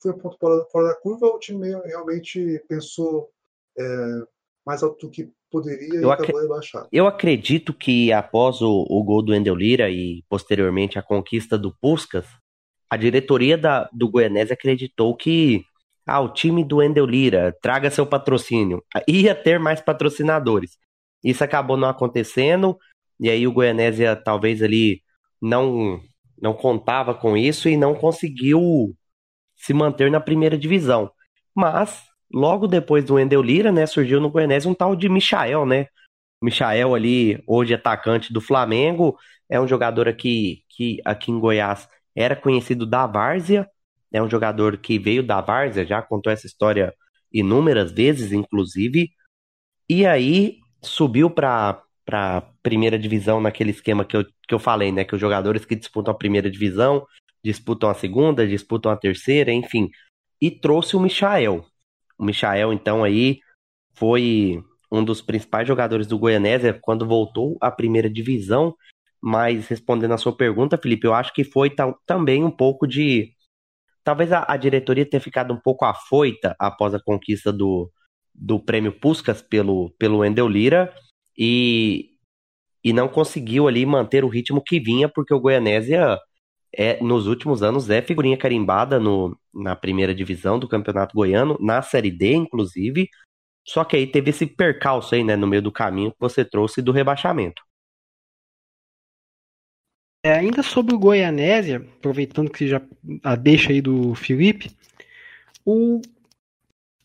[0.00, 3.30] foi um ponto fora, fora da curva ou o time realmente pensou
[3.78, 4.26] é,
[4.64, 6.88] mais alto do que poderia eu e acabou rebaixado.
[6.92, 11.74] Eu acredito que após o, o gol do Endel Lira e posteriormente a conquista do
[11.80, 12.26] Puskas,
[12.90, 15.64] a diretoria da, do Goianese acreditou que
[16.06, 18.82] ah, o time do Endel Lira, traga seu patrocínio.
[19.08, 20.78] Ia ter mais patrocinadores.
[21.24, 22.78] Isso acabou não acontecendo,
[23.18, 25.02] e aí o Goianésia talvez ali
[25.42, 26.00] não,
[26.40, 28.94] não contava com isso e não conseguiu
[29.56, 31.10] se manter na primeira divisão.
[31.54, 35.86] Mas, logo depois do Endel Lira, né, surgiu no Goianésia um tal de Michael, né?
[36.42, 39.16] Michael ali, hoje atacante do Flamengo,
[39.48, 43.68] é um jogador aqui, que aqui em Goiás era conhecido da Várzea,
[44.12, 46.94] é um jogador que veio da Várzea, já contou essa história
[47.32, 49.10] inúmeras vezes, inclusive,
[49.88, 55.04] e aí subiu para para primeira divisão naquele esquema que eu, que eu falei, né?
[55.04, 57.04] Que os jogadores que disputam a primeira divisão
[57.44, 59.90] disputam a segunda, disputam a terceira, enfim.
[60.40, 61.66] E trouxe o Michael.
[62.18, 63.40] O Michael, então, aí
[63.94, 68.74] foi um dos principais jogadores do Goianésia quando voltou à primeira divisão.
[69.20, 71.72] Mas respondendo a sua pergunta, Felipe, eu acho que foi
[72.06, 73.32] também um pouco de
[74.04, 77.90] talvez a, a, diretoria tenha ficado um pouco afoita após a conquista do,
[78.32, 80.94] do prêmio Puskas pelo, pelo Endel Lira
[81.36, 82.10] e,
[82.84, 86.20] e não conseguiu ali manter o ritmo que vinha, porque o Goianésia
[86.76, 91.80] é, nos últimos anos é figurinha carimbada no, na primeira divisão do Campeonato Goiano, na
[91.80, 93.08] Série D, inclusive.
[93.66, 96.82] Só que aí teve esse percalço aí, né, no meio do caminho que você trouxe
[96.82, 97.62] do rebaixamento.
[100.22, 102.82] É, ainda sobre o Goianésia, aproveitando que já
[103.22, 104.70] a deixa aí do Felipe,
[105.64, 106.02] o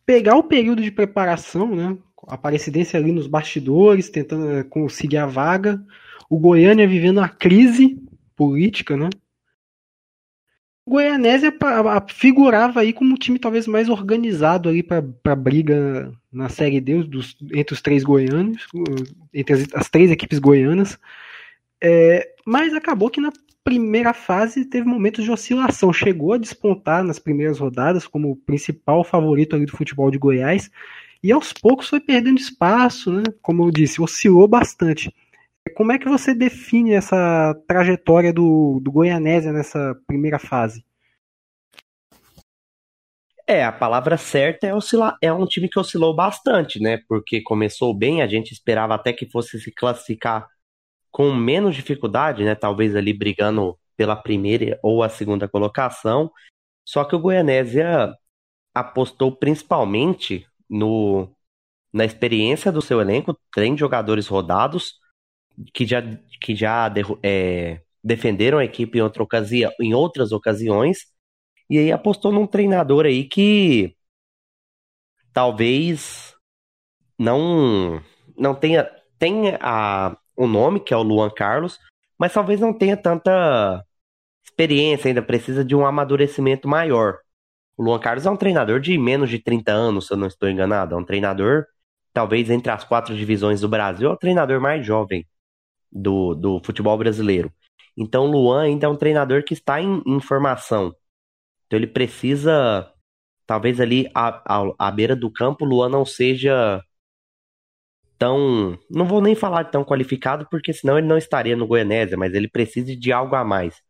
[0.06, 1.98] pegar o período de preparação, né?
[2.28, 5.84] A Aparecidense ali nos bastidores, tentando é, conseguir a vaga.
[6.30, 7.98] O Goiânia vivendo a crise
[8.36, 9.10] política, né?
[10.86, 11.54] O Goianésia
[12.10, 17.38] figurava aí como um time talvez mais organizado ali para briga na Série D dos,
[17.54, 18.68] entre os três goianos,
[19.34, 20.98] entre as, as três equipes goianas.
[21.84, 23.32] É, mas acabou que na
[23.64, 25.94] primeira fase teve momentos de oscilação.
[25.94, 30.72] Chegou a despontar nas primeiras rodadas como o principal favorito ali do futebol de Goiás.
[31.24, 33.24] E aos poucos foi perdendo espaço, né?
[33.42, 35.14] Como eu disse, oscilou bastante.
[35.76, 40.84] Como é que você define essa trajetória do, do Goianésia nessa primeira fase?
[43.48, 47.02] É, a palavra certa é oscilar, é um time que oscilou bastante, né?
[47.08, 50.48] Porque começou bem, a gente esperava até que fosse se classificar
[51.12, 52.56] com menos dificuldade, né?
[52.56, 56.32] Talvez ali brigando pela primeira ou a segunda colocação.
[56.86, 58.14] Só que o Goianésia
[58.74, 61.30] apostou principalmente no,
[61.92, 65.01] na experiência do seu elenco, tem jogadores rodados
[65.74, 66.02] que já,
[66.42, 66.92] que já
[67.24, 71.06] é, defenderam a equipe em, outra ocasião, em outras ocasiões,
[71.70, 73.96] e aí apostou num treinador aí que
[75.34, 76.36] talvez
[77.18, 78.04] não
[78.38, 78.90] não tenha
[79.20, 81.80] tenha a, o nome que é o Luan Carlos,
[82.18, 83.84] mas talvez não tenha tanta
[84.44, 87.20] experiência ainda, precisa de um amadurecimento maior.
[87.78, 90.50] O Luan Carlos é um treinador de menos de 30 anos, se eu não estou
[90.50, 90.96] enganado.
[90.96, 91.66] É um treinador,
[92.14, 95.26] talvez entre as quatro divisões do Brasil, é o treinador mais jovem
[95.92, 97.52] do, do futebol brasileiro.
[97.98, 100.96] Então, Luan ainda é um treinador que está em, em formação.
[101.66, 102.92] Então, ele precisa,
[103.46, 106.82] talvez ali à, beira do campo, Luan não seja
[108.18, 108.78] tão.
[108.90, 112.48] Não vou nem falar tão qualificado, porque senão ele não estaria no Goianésia, mas ele
[112.48, 113.82] precisa de algo a mais.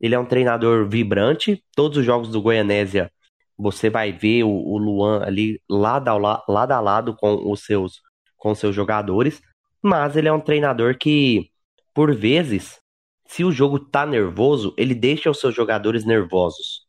[0.00, 3.10] Ele é um treinador vibrante, todos os jogos do Goianésia
[3.58, 8.00] você vai ver o, o Luan ali lado, ao, lado a lado com os seus
[8.36, 9.42] com seus jogadores,
[9.82, 11.50] mas ele é um treinador que,
[11.94, 12.78] por vezes,
[13.26, 16.86] se o jogo tá nervoso, ele deixa os seus jogadores nervosos.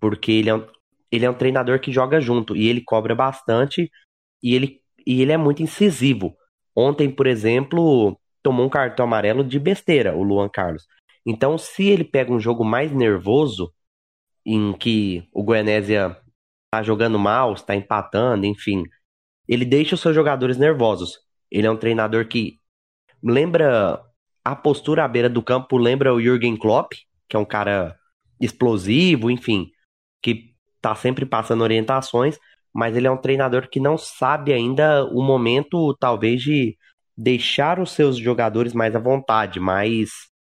[0.00, 0.66] Porque ele é um,
[1.10, 3.90] ele é um treinador que joga junto e ele cobra bastante
[4.42, 6.36] e ele, e ele é muito incisivo.
[6.76, 10.86] Ontem, por exemplo, tomou um cartão amarelo de besteira, o Luan Carlos.
[11.26, 13.72] Então, se ele pega um jogo mais nervoso,
[14.44, 16.16] em que o Goianésia
[16.66, 18.84] está jogando mal, está empatando, enfim,
[19.46, 21.18] ele deixa os seus jogadores nervosos.
[21.50, 22.58] Ele é um treinador que
[23.22, 24.02] lembra
[24.44, 26.92] a postura à beira do campo, lembra o Jürgen Klopp,
[27.28, 27.96] que é um cara
[28.40, 29.70] explosivo, enfim,
[30.22, 32.38] que está sempre passando orientações,
[32.72, 36.76] mas ele é um treinador que não sabe ainda o momento, talvez, de
[37.16, 40.10] deixar os seus jogadores mais à vontade, mais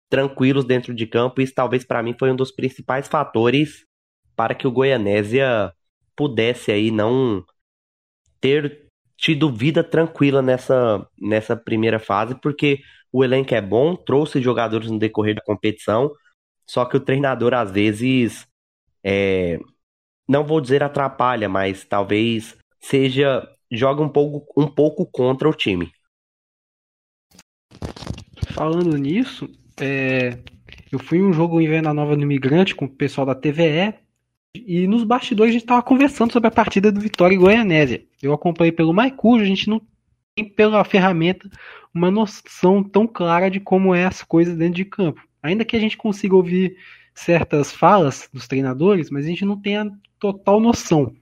[0.10, 1.42] tranquilos dentro de campo.
[1.42, 3.86] Isso talvez para mim foi um dos principais fatores
[4.36, 5.74] para que o Goianésia
[6.16, 7.44] pudesse aí não
[8.40, 8.91] ter
[9.22, 12.80] tido vida tranquila nessa, nessa primeira fase, porque
[13.14, 16.12] o elenco é bom, trouxe jogadores no decorrer da competição,
[16.66, 18.48] só que o treinador às vezes
[19.04, 19.60] é,
[20.28, 25.92] não vou dizer atrapalha, mas talvez seja joga um pouco, um pouco contra o time.
[28.54, 29.48] Falando nisso,
[29.80, 30.40] é,
[30.92, 33.94] eu fui em um jogo em Venda Nova no Imigrante com o pessoal da TVE
[34.56, 38.06] e nos bastidores a gente estava conversando sobre a partida do Vitória e Goianésia.
[38.22, 39.82] Eu acompanhei pelo Maicujo, a gente não
[40.36, 41.50] tem pela ferramenta
[41.94, 45.22] uma noção tão clara de como é as coisas dentro de campo.
[45.42, 46.78] Ainda que a gente consiga ouvir
[47.14, 49.90] certas falas dos treinadores, mas a gente não tem a
[50.20, 51.14] total noção.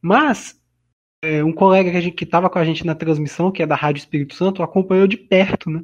[0.00, 0.60] Mas
[1.22, 4.34] é, um colega que estava com a gente na transmissão, que é da Rádio Espírito
[4.34, 5.82] Santo, acompanhou de perto, né?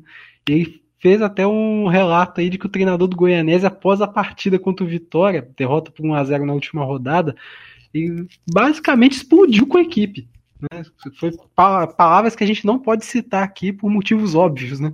[0.49, 4.09] E ele fez até um relato aí de que o treinador do Goianese, após a
[4.09, 7.36] partida contra o Vitória, derrota por 1x0 na última rodada,
[7.94, 10.28] e basicamente explodiu com a equipe.
[10.61, 10.82] Né?
[11.18, 14.92] Foi palavras que a gente não pode citar aqui por motivos óbvios, né?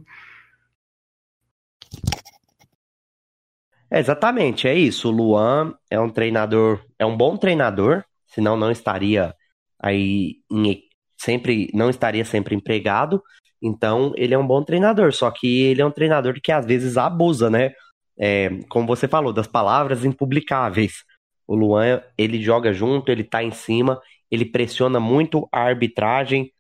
[3.91, 5.09] É, exatamente, é isso.
[5.09, 9.35] O Luan é um treinador, é um bom treinador, senão não estaria
[9.79, 10.83] aí em,
[11.17, 13.23] sempre, não estaria sempre empregado.
[13.65, 16.99] Então, ele é um bom treinador, só que ele é um treinador que às vezes
[16.99, 17.73] abusa, né?
[18.19, 21.03] É, como você falou, das palavras impublicáveis.
[21.47, 23.99] O Luan, ele joga junto, ele tá em cima,
[24.31, 26.53] ele pressiona muito a arbitragem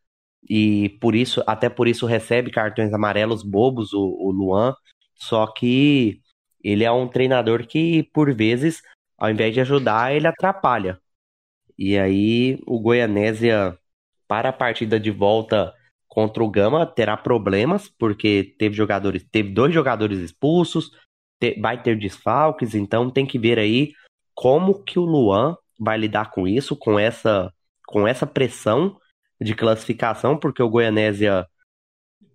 [0.49, 4.75] e por isso, até por isso recebe cartões amarelos bobos o, o Luan.
[5.15, 6.23] Só que
[6.63, 8.81] ele é um treinador que, por vezes,
[9.19, 10.99] ao invés de ajudar, ele atrapalha.
[11.79, 13.79] E aí o Goianésia,
[14.27, 15.75] para a partida de volta,
[16.15, 20.93] contra o Gama terá problemas, porque teve jogadores, teve dois jogadores expulsos,
[21.41, 23.93] te, vai ter desfalques, então tem que ver aí
[24.33, 27.53] como que o Luan vai lidar com isso, com essa,
[27.87, 28.97] com essa pressão
[29.41, 31.45] de classificação, porque o Goianésia,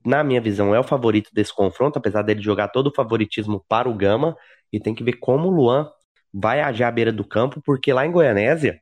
[0.05, 3.89] na minha visão, é o favorito desse confronto, apesar dele jogar todo o favoritismo para
[3.89, 4.35] o Gama,
[4.73, 5.89] e tem que ver como o Luan
[6.33, 8.81] vai agir à beira do campo, porque lá em Goianésia,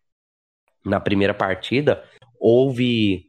[0.83, 2.03] na primeira partida,
[2.39, 3.26] houve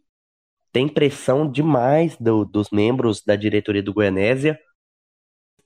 [0.73, 4.59] tem pressão demais do, dos membros da diretoria do Goianésia,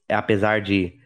[0.09, 1.00] apesar de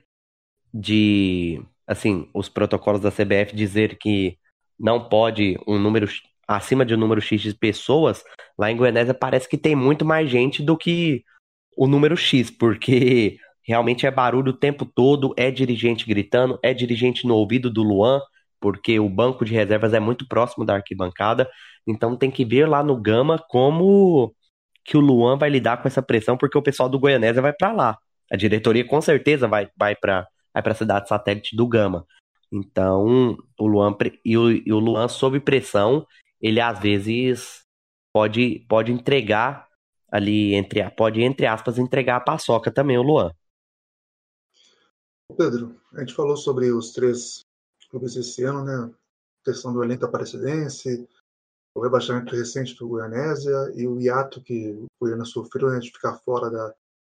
[0.78, 4.38] de, assim, os protocolos da CBF dizer que
[4.78, 6.06] não pode um número
[6.46, 8.22] acima de um número X de pessoas,
[8.58, 11.24] lá em Goianésia parece que tem muito mais gente do que
[11.76, 17.26] o número X, porque realmente é barulho o tempo todo, é dirigente gritando, é dirigente
[17.26, 18.20] no ouvido do Luan,
[18.66, 21.48] porque o banco de reservas é muito próximo da arquibancada,
[21.86, 24.34] então tem que ver lá no Gama como
[24.84, 27.70] que o Luan vai lidar com essa pressão, porque o pessoal do Goianésia vai para
[27.70, 27.96] lá.
[28.28, 32.04] A diretoria com certeza vai, vai para vai a cidade satélite do Gama.
[32.52, 36.04] Então, o Luan e o, e o Luan sob pressão,
[36.40, 37.60] ele às vezes
[38.12, 39.68] pode pode entregar
[40.10, 43.30] ali entre pode entre aspas entregar a paçoca também o Luan.
[45.36, 47.45] Pedro, a gente falou sobre os três
[47.86, 48.92] clubes esse ano, né?
[49.44, 51.08] Questão do elenco aparecidense,
[51.74, 56.14] o rebaixamento recente do Goianésia e o hiato que o Goiânia sofreu né, de ficar
[56.18, 56.74] fora da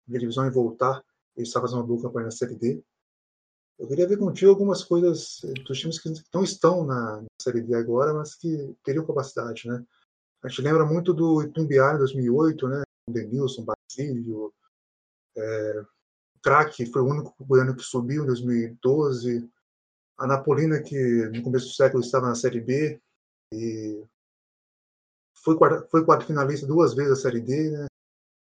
[0.06, 1.02] divisão e voltar
[1.36, 2.82] e está fazendo uma boa campanha na Série D.
[3.78, 8.12] Eu queria ver contigo algumas coisas dos times que não estão na Série D agora,
[8.12, 9.84] mas que teriam capacidade, né?
[10.42, 12.82] A gente lembra muito do Itumbiara em 2008, né?
[13.08, 14.52] O Denilson, Basílio,
[15.36, 19.48] é, o Crack foi o único goiano que subiu em 2012,
[20.18, 23.00] a Napolina, que no começo do século estava na Série B
[23.54, 24.04] e
[25.34, 25.56] foi,
[25.90, 27.86] foi quarto finalista duas vezes da Série D, né?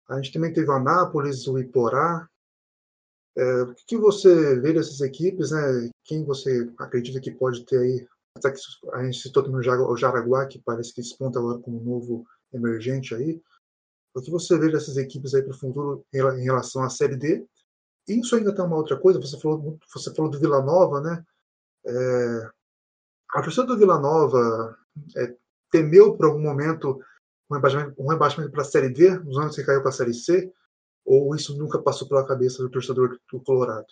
[0.09, 2.29] A gente também teve o Anápolis, o Iporá,
[3.37, 5.91] é, o que você vê dessas equipes, né?
[6.05, 8.07] Quem você acredita que pode ter aí?
[8.37, 8.59] Até que
[8.93, 13.15] a gente citou também o Jaraguá, que parece que desponta agora como um novo emergente
[13.15, 13.41] aí.
[14.15, 17.47] O que você vê dessas equipes aí para o futuro em relação à Série D?
[18.09, 21.25] E isso ainda tem uma outra coisa, você falou, você falou do Vila Nova, né?
[21.85, 22.51] É,
[23.33, 24.77] a torcida do Vila Nova
[25.17, 25.35] é,
[25.71, 27.01] temeu por algum momento
[27.51, 30.15] um rebaixamento, um rebaixamento para a Série D, nos anos que caiu para a Série
[30.15, 30.53] C,
[31.05, 33.87] ou isso nunca passou pela cabeça do torcedor do Colorado?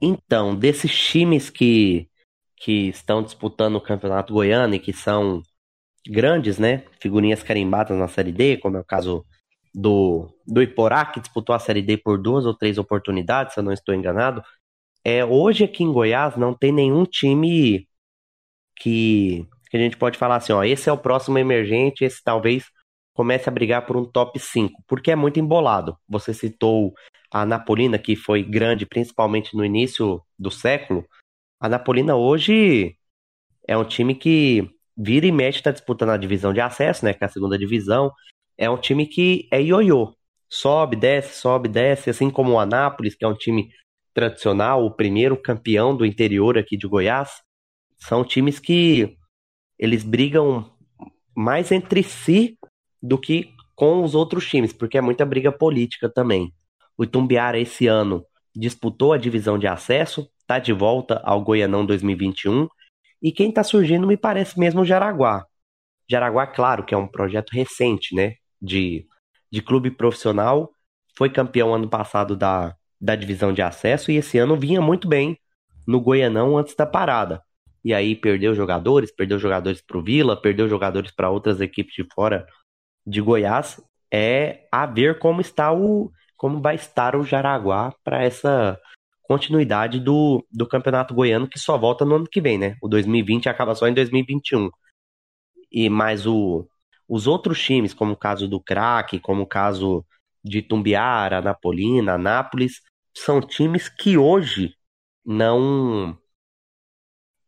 [0.00, 2.08] Então, desses times que,
[2.56, 5.42] que estão disputando o Campeonato Goiano e que são
[6.06, 6.84] grandes, né?
[7.00, 9.24] Figurinhas carimbadas na Série D, como é o caso
[9.74, 13.64] do, do Iporá, que disputou a Série D por duas ou três oportunidades, se eu
[13.64, 14.42] não estou enganado.
[15.04, 17.86] É, hoje aqui em Goiás não tem nenhum time
[18.76, 22.64] que, que a gente pode falar assim, ó, esse é o próximo emergente, esse talvez
[23.14, 25.96] comece a brigar por um top 5, porque é muito embolado.
[26.08, 26.94] Você citou
[27.30, 31.06] a Napolina, que foi grande principalmente no início do século.
[31.60, 32.96] A Napolina hoje
[33.68, 37.22] é um time que vira e mexe está disputando a divisão de acesso, né, que
[37.22, 38.10] é a segunda divisão.
[38.56, 40.14] É um time que é ioiô.
[40.48, 43.70] Sobe, desce, sobe, desce, assim como o Anápolis, que é um time
[44.14, 47.42] tradicional, o primeiro campeão do interior aqui de Goiás.
[47.98, 49.16] São times que
[49.78, 50.70] eles brigam
[51.36, 52.56] mais entre si
[53.02, 56.52] do que com os outros times, porque é muita briga política também.
[56.96, 62.68] O Itumbiara esse ano disputou a divisão de acesso, está de volta ao Goianão 2021,
[63.20, 65.44] e quem está surgindo me parece mesmo o Jaraguá.
[66.08, 69.06] Jaraguá, claro, que é um projeto recente, né, de,
[69.50, 70.70] de clube profissional,
[71.16, 75.38] foi campeão ano passado da, da divisão de acesso e esse ano vinha muito bem
[75.86, 77.42] no Goianão antes da parada.
[77.84, 82.06] E aí perdeu jogadores, perdeu jogadores para o Vila, perdeu jogadores para outras equipes de
[82.14, 82.46] fora
[83.06, 83.80] de Goiás
[84.10, 88.78] é a ver como está o como vai estar o Jaraguá para essa
[89.22, 92.76] continuidade do, do campeonato goiano que só volta no ano que vem, né?
[92.82, 94.70] O 2020 acaba só em 2021.
[95.72, 96.66] E mais o
[97.08, 100.04] os outros times, como o caso do Crack, como o caso
[100.42, 102.80] de Tumbiara, Napolina, Nápoles,
[103.14, 104.74] são times que hoje
[105.24, 106.18] não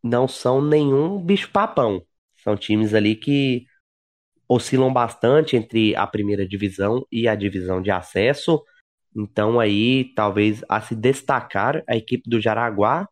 [0.03, 2.05] não são nenhum bicho papão.
[2.37, 3.67] São times ali que
[4.49, 8.63] oscilam bastante entre a primeira divisão e a divisão de acesso.
[9.17, 13.09] Então aí talvez a se destacar a equipe do Jaraguá.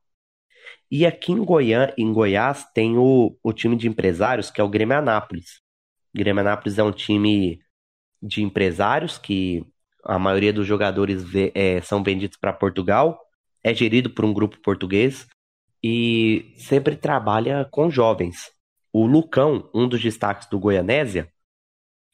[0.90, 4.68] E aqui em, Goiânia, em Goiás tem o, o time de empresários, que é o
[4.68, 5.60] Grêmio Anápolis.
[6.14, 7.60] O Grêmio Anápolis é um time
[8.22, 9.66] de empresários que
[10.04, 11.24] a maioria dos jogadores
[11.54, 13.20] é, são vendidos para Portugal,
[13.62, 15.26] é gerido por um grupo português
[15.82, 18.52] e sempre trabalha com jovens.
[18.92, 21.28] O Lucão, um dos destaques do Goianésia,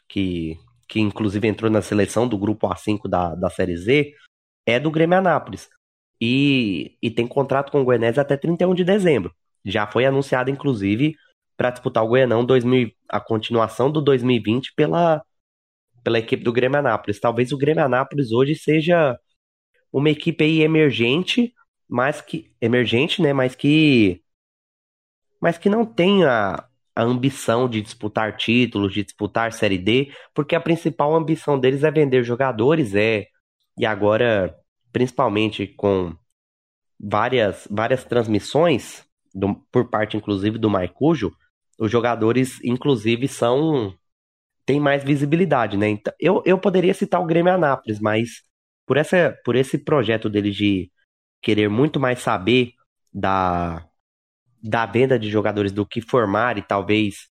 [0.09, 0.57] que,
[0.89, 4.15] que inclusive entrou na seleção do grupo A5 da, da Série Z,
[4.67, 5.69] é do Grêmio Anápolis.
[6.21, 9.35] E, e tem contrato com o Goianésia até 31 de dezembro.
[9.65, 11.17] Já foi anunciado, inclusive,
[11.57, 15.23] para disputar o Goianão 2000, a continuação do 2020 pela,
[16.03, 17.21] pela equipe do Grêmio Anápolis.
[17.21, 19.19] Talvez o Grêmio Anápolis hoje seja
[19.93, 21.53] uma equipe aí emergente,
[21.89, 24.23] mas que emergente, né, mas que
[25.41, 26.65] mas que não tenha
[26.95, 31.91] a ambição de disputar títulos, de disputar Série D, porque a principal ambição deles é
[31.91, 33.27] vender jogadores, é
[33.79, 34.55] e agora
[34.93, 36.15] principalmente com
[36.99, 39.05] várias, várias transmissões,
[39.35, 41.33] do, por parte inclusive do Maicujo,
[41.81, 43.95] os jogadores, inclusive, são.
[44.71, 45.89] Têm mais visibilidade, né?
[45.89, 48.45] Então, eu, eu poderia citar o Grêmio Anápolis, mas
[48.87, 50.93] por, essa, por esse projeto deles de
[51.43, 52.75] querer muito mais saber
[53.13, 53.85] da,
[54.63, 57.29] da venda de jogadores do que formar e talvez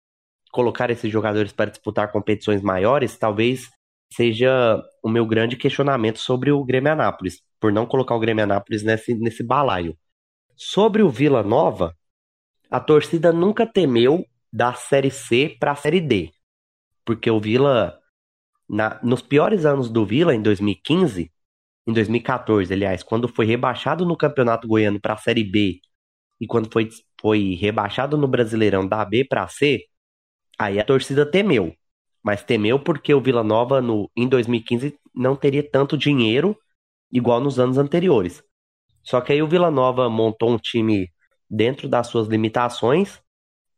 [0.51, 3.69] colocar esses jogadores para disputar competições maiores, talvez
[4.11, 8.83] seja o meu grande questionamento sobre o Grêmio Anápolis, por não colocar o Grêmio Anápolis
[8.83, 9.97] nesse, nesse balaio.
[10.57, 11.95] Sobre o Vila Nova,
[12.69, 16.33] a torcida nunca temeu da Série C para a Série D,
[17.09, 17.99] porque o Vila,
[18.69, 21.31] na, nos piores anos do Vila, em 2015,
[21.87, 25.81] em 2014, aliás, quando foi rebaixado no Campeonato Goiano para a Série B
[26.39, 26.87] e quando foi,
[27.19, 29.85] foi rebaixado no Brasileirão da B para C,
[30.59, 31.73] aí a torcida temeu.
[32.21, 36.55] Mas temeu porque o Vila Nova no, em 2015 não teria tanto dinheiro
[37.11, 38.43] igual nos anos anteriores.
[39.01, 41.11] Só que aí o Vila Nova montou um time
[41.49, 43.19] dentro das suas limitações,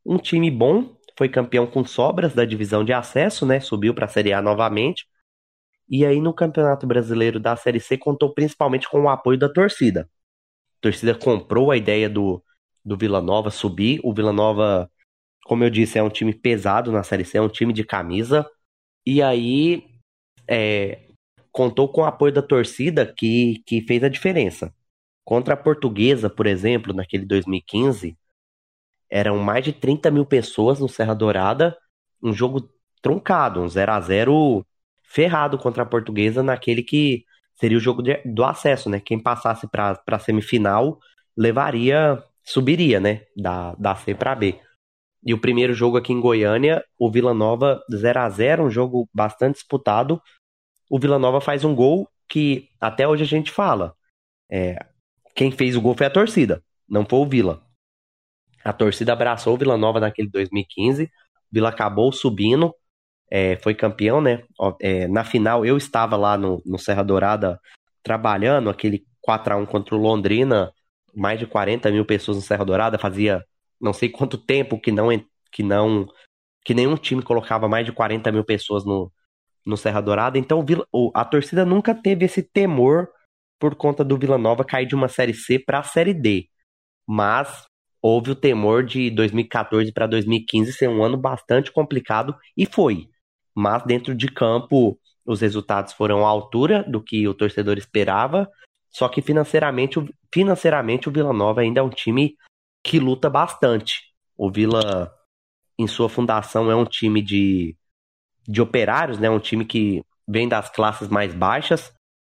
[0.06, 3.60] um time bom, foi campeão com sobras da divisão de acesso, né?
[3.60, 5.06] Subiu para a Série A novamente.
[5.90, 10.10] E aí no Campeonato Brasileiro da Série C contou principalmente com o apoio da torcida.
[10.78, 12.44] A torcida comprou a ideia do,
[12.84, 14.00] do Vila Nova subir.
[14.04, 14.90] O Vila Nova,
[15.46, 18.50] como eu disse, é um time pesado na Série C, é um time de camisa.
[19.06, 19.86] E aí
[20.48, 21.08] é,
[21.52, 24.74] contou com o apoio da torcida que, que fez a diferença.
[25.26, 28.18] Contra a Portuguesa, por exemplo, naquele 2015,
[29.12, 31.78] eram mais de 30 mil pessoas no Serra Dourada,
[32.24, 32.70] um jogo
[33.02, 34.66] truncado, um 0 a 0
[35.04, 37.26] ferrado contra a Portuguesa naquele que
[37.56, 39.02] seria o jogo de, do acesso, né?
[39.02, 40.98] Quem passasse para a semifinal
[41.38, 43.24] levaria subiria, né?
[43.36, 44.60] Da, da C para B.
[45.24, 49.10] E o primeiro jogo aqui em Goiânia, o Vila Nova 0 a 0 um jogo
[49.14, 50.22] bastante disputado.
[50.90, 53.94] O Vila Nova faz um gol que até hoje a gente fala.
[54.50, 54.78] É,
[55.36, 57.62] quem fez o gol foi a torcida, não foi o Vila.
[58.64, 61.04] A torcida abraçou o Vila Nova naquele 2015.
[61.04, 61.10] O
[61.52, 62.74] Vila acabou subindo,
[63.30, 64.44] é, foi campeão, né?
[64.82, 67.60] É, na final eu estava lá no, no Serra Dourada
[68.04, 70.72] trabalhando aquele 4 a 1 contra o Londrina
[71.14, 73.44] mais de 40 mil pessoas no Serra Dourada, fazia
[73.80, 75.10] não sei quanto tempo que não
[75.52, 76.08] que não
[76.64, 79.12] que nenhum time colocava mais de 40 mil pessoas no,
[79.66, 80.38] no Serra Dourada.
[80.38, 80.64] Então
[81.14, 83.10] a torcida nunca teve esse temor
[83.60, 86.48] por conta do Vila Nova cair de uma série C para a série D.
[87.08, 87.66] Mas
[88.02, 93.10] houve o temor de 2014 para 2015 ser um ano bastante complicado e foi.
[93.54, 98.50] Mas dentro de campo os resultados foram à altura do que o torcedor esperava
[98.92, 99.98] só que financeiramente,
[100.34, 102.36] financeiramente o Vila Nova ainda é um time
[102.84, 104.14] que luta bastante.
[104.38, 105.12] O Vila,
[105.80, 107.76] em sua fundação, é um time de,
[108.48, 109.30] de operários, né?
[109.30, 111.94] Um time que vem das classes mais baixas,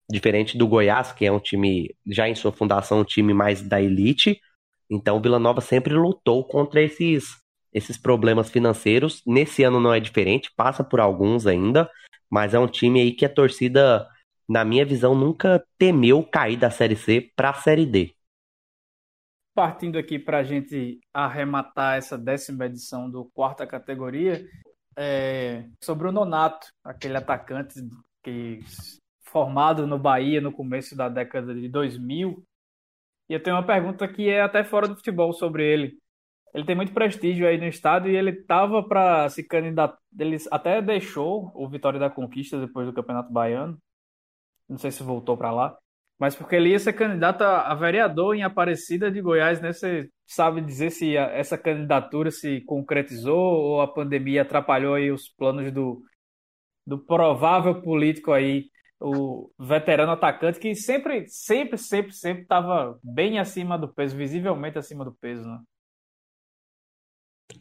[0.09, 3.81] diferente do Goiás, que é um time, já em sua fundação, um time mais da
[3.81, 4.39] elite.
[4.89, 7.35] Então o Vila Nova sempre lutou contra esses,
[7.73, 9.21] esses problemas financeiros.
[9.25, 11.89] Nesse ano não é diferente, passa por alguns ainda,
[12.29, 14.07] mas é um time aí que a torcida
[14.47, 18.13] na minha visão, nunca temeu cair da Série C para a Série D.
[19.53, 24.45] Partindo aqui para a gente arrematar essa décima edição do quarta categoria,
[24.97, 27.75] é, sobre o Nonato, aquele atacante
[28.23, 28.59] que
[29.23, 32.45] formado no Bahia no começo da década de 2000.
[33.29, 35.97] E eu tenho uma pergunta que é até fora do futebol sobre ele.
[36.53, 39.97] Ele tem muito prestígio aí no estado e ele estava para se candidatar.
[40.17, 43.77] Ele até deixou o Vitória da Conquista depois do Campeonato Baiano
[44.67, 45.77] não sei se voltou para lá,
[46.19, 49.73] mas porque ele ia ser candidato a, vereador em Aparecida de Goiás, né?
[49.73, 55.71] Você sabe dizer se essa candidatura se concretizou ou a pandemia atrapalhou aí os planos
[55.71, 56.01] do,
[56.85, 58.65] do provável político aí,
[59.07, 65.05] o veterano atacante que sempre, sempre, sempre, sempre estava bem acima do peso, visivelmente acima
[65.05, 65.59] do peso, né?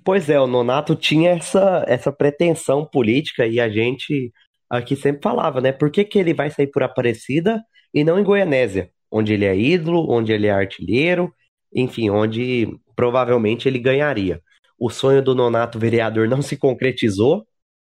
[0.03, 4.33] Pois é, o Nonato tinha essa, essa pretensão política e a gente
[4.71, 5.71] aqui sempre falava, né?
[5.71, 7.63] Por que, que ele vai sair por Aparecida
[7.93, 11.35] e não em Goianésia, onde ele é ídolo, onde ele é artilheiro,
[11.75, 14.43] enfim, onde provavelmente ele ganharia.
[14.79, 17.47] O sonho do Nonato vereador não se concretizou,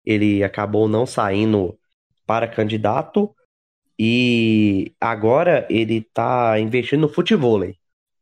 [0.06, 1.78] ele acabou não saindo
[2.26, 3.36] para candidato
[4.04, 7.62] e agora ele está investindo no futebol.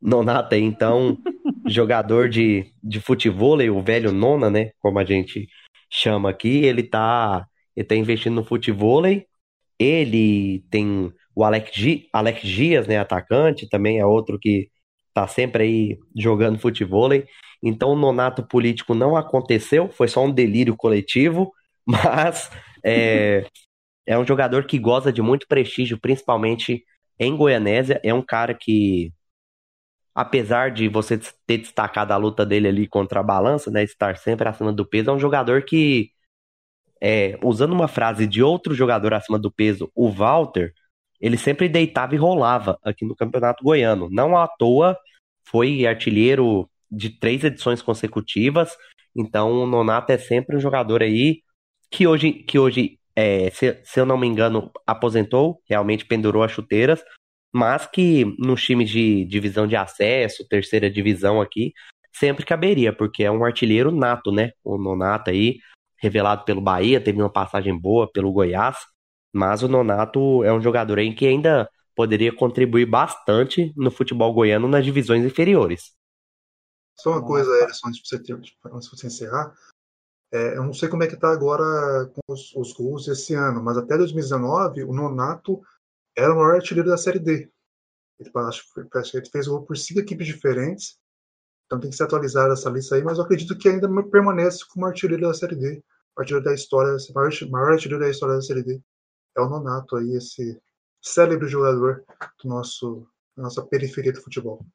[0.01, 1.17] Nonato é então
[1.65, 5.47] jogador de, de futebol, o velho nona, né, como a gente
[5.89, 7.47] chama aqui, ele está
[7.77, 9.03] ele está investindo no futebol.
[9.79, 11.71] Ele tem o Alex,
[12.11, 14.69] Alex Dias, né, atacante, também é outro que
[15.07, 17.09] está sempre aí jogando futebol.
[17.63, 21.53] Então o nonato político não aconteceu, foi só um delírio coletivo,
[21.87, 22.51] mas
[22.83, 23.45] é,
[24.09, 26.83] é um jogador que goza de muito prestígio, principalmente
[27.19, 28.01] em Goianésia.
[28.03, 29.13] É um cara que
[30.15, 34.49] apesar de você ter destacado a luta dele ali contra a balança, né, estar sempre
[34.49, 36.09] acima do peso, é um jogador que,
[36.99, 40.73] é, usando uma frase de outro jogador acima do peso, o Walter,
[41.21, 44.09] ele sempre deitava e rolava aqui no Campeonato Goiano.
[44.09, 44.97] Não à toa
[45.45, 48.75] foi artilheiro de três edições consecutivas,
[49.15, 51.43] então o Nonato é sempre um jogador aí
[51.91, 56.53] que hoje, que hoje é, se, se eu não me engano, aposentou, realmente pendurou as
[56.53, 57.03] chuteiras,
[57.53, 61.73] mas que nos times de divisão de acesso, terceira divisão aqui,
[62.13, 64.51] sempre caberia, porque é um artilheiro nato, né?
[64.63, 65.57] O Nonato aí,
[65.97, 68.77] revelado pelo Bahia, teve uma passagem boa pelo Goiás,
[69.33, 74.69] mas o Nonato é um jogador aí que ainda poderia contribuir bastante no futebol goiano
[74.69, 75.91] nas divisões inferiores.
[76.97, 79.53] Só uma coisa, Ellison, antes de você, ter, antes de você encerrar.
[80.31, 83.63] É, eu não sei como é que está agora com os, os gols esse ano,
[83.63, 85.61] mas até 2019 o Nonato
[86.15, 87.49] era o maior artilheiro da Série D.
[88.19, 88.63] Ele, acho,
[89.13, 90.99] ele fez gol por cinco equipes diferentes,
[91.65, 94.85] então tem que ser atualizada essa lista aí, mas eu acredito que ainda permanece como
[94.85, 95.83] artilheiro da Série D,
[96.17, 98.81] artilheiro da história, maior, maior artilheiro da história da Série D.
[99.37, 100.59] É o Nonato aí, esse
[101.01, 102.03] célebre jogador
[102.43, 104.65] do nosso, da nossa periferia do futebol.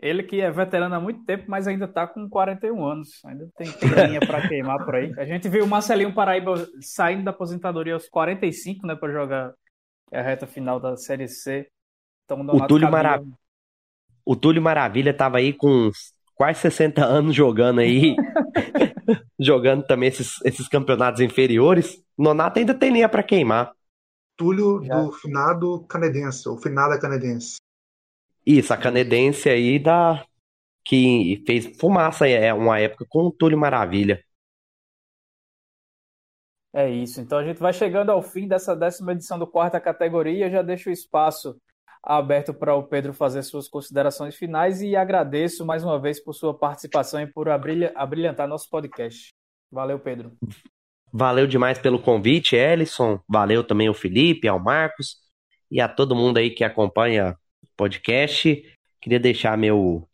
[0.00, 3.08] Ele que é veterano há muito tempo, mas ainda está com 41 anos.
[3.24, 3.68] Ainda tem
[4.08, 5.12] linha para queimar por aí.
[5.16, 9.52] A gente viu o Marcelinho Paraíba saindo da aposentadoria aos 45, né, para jogar
[10.12, 11.68] a reta final da Série C.
[12.24, 13.22] Então, o, Túlio Mara...
[14.24, 15.90] o Túlio Maravilha estava aí com
[16.34, 18.16] quase 60 anos jogando aí.
[19.38, 22.02] jogando também esses, esses campeonatos inferiores.
[22.16, 23.72] Nonato ainda tem linha para queimar.
[24.36, 25.00] Túlio Já.
[25.00, 27.56] do finado canadense, ou finada canadense.
[28.44, 30.24] Isso, a canadense aí da
[30.84, 34.22] que fez fumaça é uma época com o Túlio Maravilha.
[36.74, 37.20] É isso.
[37.20, 40.50] Então a gente vai chegando ao fim dessa décima edição do quarta categoria.
[40.50, 41.56] Já deixo o espaço
[42.02, 46.56] aberto para o Pedro fazer suas considerações finais e agradeço mais uma vez por sua
[46.56, 49.32] participação e por abrilhantar nosso podcast.
[49.70, 50.32] Valeu, Pedro.
[51.12, 53.20] Valeu demais pelo convite, Ellison.
[53.28, 55.18] Valeu também o Felipe, ao Marcos
[55.70, 57.36] e a todo mundo aí que acompanha
[57.76, 58.62] podcast.
[59.00, 60.08] Queria deixar meu,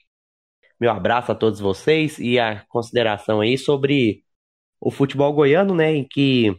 [0.80, 4.24] meu abraço a todos vocês e a consideração aí sobre
[4.80, 5.94] o futebol goiano, né?
[5.94, 6.56] Em que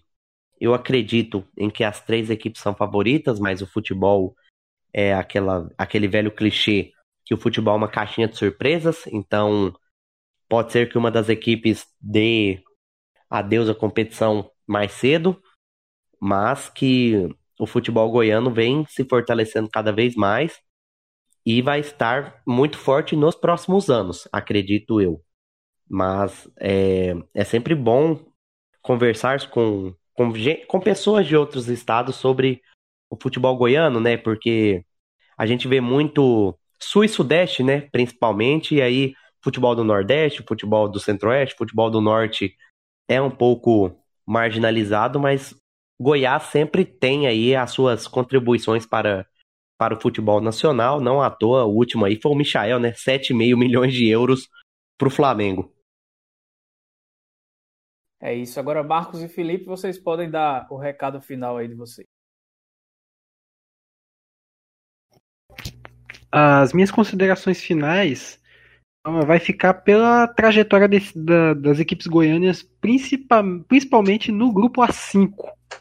[0.60, 4.36] eu acredito em que as três equipes são favoritas, mas o futebol
[4.94, 6.92] é aquela, aquele velho clichê
[7.30, 9.72] que o futebol é uma caixinha de surpresas, então
[10.50, 12.60] pode ser que uma das equipes dê
[13.30, 15.40] adeus à competição mais cedo,
[16.20, 20.60] mas que o futebol goiano vem se fortalecendo cada vez mais
[21.46, 25.24] e vai estar muito forte nos próximos anos, acredito eu.
[25.90, 28.20] Mas é, é sempre bom
[28.82, 30.32] conversar com, com,
[30.68, 32.62] com pessoas de outros estados sobre
[33.10, 34.18] o futebol goiano, né?
[34.18, 34.86] Porque
[35.38, 37.82] a gente vê muito sul e sudeste, né?
[37.92, 39.14] Principalmente, e aí
[39.44, 42.56] futebol do nordeste, futebol do centro-oeste, futebol do norte
[43.08, 45.56] é um pouco marginalizado, mas
[46.00, 49.26] Goiás sempre tem aí as suas contribuições para
[49.80, 51.00] para o futebol nacional.
[51.00, 52.92] Não à toa, o último aí foi o Michael, né?
[52.92, 54.50] 7,5 milhões de euros
[54.98, 55.74] para o Flamengo.
[58.22, 58.60] É isso.
[58.60, 62.06] Agora, Marcos e Felipe, vocês podem dar o recado final aí de vocês.
[66.30, 68.38] As minhas considerações finais
[69.26, 75.32] vai ficar pela trajetória desse, da, das equipes goianas, principal, principalmente no grupo A5,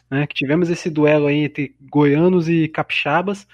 [0.09, 3.45] né, que tivemos esse duelo aí entre goianos e capixabas,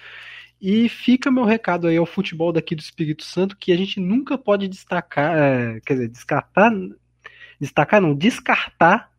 [0.62, 4.38] e fica meu recado aí ao futebol daqui do Espírito Santo, que a gente nunca
[4.38, 6.72] pode destacar, é, quer dizer, descartar,
[7.60, 9.12] destacar não, descartar,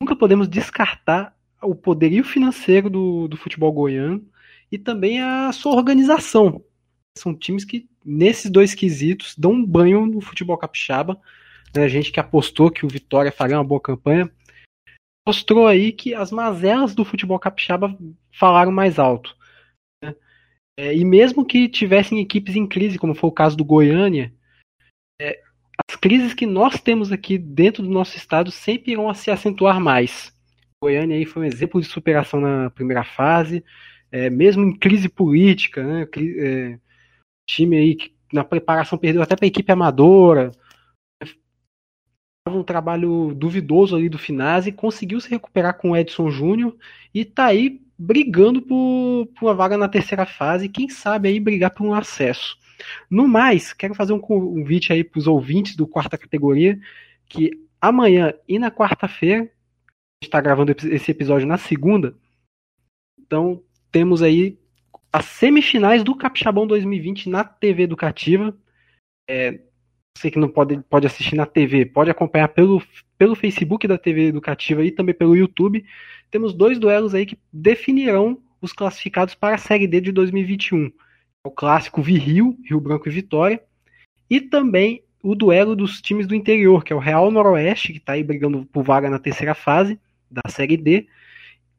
[0.00, 4.26] nunca podemos descartar o poderio financeiro do, do futebol goiano
[4.72, 6.64] e também a sua organização.
[7.18, 11.20] São times que, nesses dois quesitos, dão um banho no futebol capixaba.
[11.74, 14.30] Né, a gente que apostou que o Vitória faria uma boa campanha,
[15.26, 17.96] mostrou aí que as mazelas do futebol capixaba
[18.32, 19.36] falaram mais alto.
[20.80, 24.32] É, e mesmo que tivessem equipes em crise, como foi o caso do Goiânia,
[25.20, 25.38] é,
[25.86, 30.34] as crises que nós temos aqui dentro do nosso estado sempre irão se acentuar mais.
[30.82, 33.62] Goiânia aí foi um exemplo de superação na primeira fase,
[34.10, 36.08] é, mesmo em crise política, né,
[36.38, 36.78] é,
[37.46, 40.50] time aí que na preparação perdeu até para a equipe amadora,
[42.48, 46.74] um trabalho duvidoso ali do Finazzi, conseguiu se recuperar com o Edson Júnior
[47.12, 51.70] e está aí brigando por, por uma vaga na terceira fase, quem sabe aí brigar
[51.70, 52.56] por um acesso.
[53.10, 56.80] No mais, quero fazer um convite aí para os ouvintes do quarta categoria,
[57.26, 59.50] que amanhã e na quarta-feira,
[60.22, 62.16] está gravando esse episódio na segunda,
[63.18, 63.62] então
[63.92, 64.58] temos aí
[65.12, 68.56] as semifinais do Capixabão 2020 na TV Educativa.
[69.28, 69.60] É,
[70.16, 72.82] você que não pode, pode assistir na TV, pode acompanhar pelo,
[73.16, 75.84] pelo Facebook da TV Educativa e também pelo YouTube.
[76.30, 80.92] Temos dois duelos aí que definirão os classificados para a Série D de 2021.
[81.44, 83.62] O clássico Viril, Rio Branco e Vitória,
[84.28, 88.12] e também o duelo dos times do interior, que é o Real Noroeste, que está
[88.12, 89.98] aí brigando por vaga na terceira fase
[90.30, 91.06] da Série D,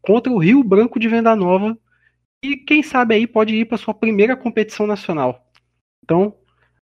[0.02, 1.78] contra o Rio Branco de Venda Nova,
[2.44, 5.48] e quem sabe aí pode ir para sua primeira competição nacional.
[6.04, 6.36] Então,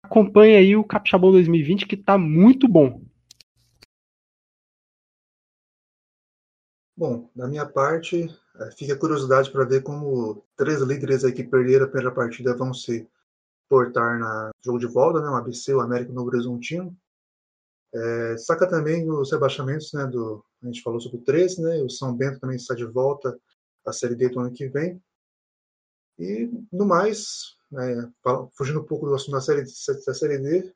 [0.08, 3.02] acompanhe aí o Capixabão 2020 que está muito bom.
[6.96, 8.26] Bom, da minha parte,
[8.56, 12.56] é, fica a curiosidade para ver como três líderes aí que perderam a primeira partida
[12.56, 13.06] vão se
[13.68, 15.28] portar na jogo de volta, né?
[15.28, 16.96] O ABC, o América e o Novo Horizontino.
[17.94, 20.06] É, saca também os rebaixamentos, né?
[20.06, 21.82] Do, a gente falou sobre o 13, né?
[21.82, 23.38] O São Bento também está de volta
[23.86, 25.00] à Série D do ano que vem.
[26.18, 28.10] E, no mais, né,
[28.56, 30.74] fugindo um pouco do assunto da série, da série D,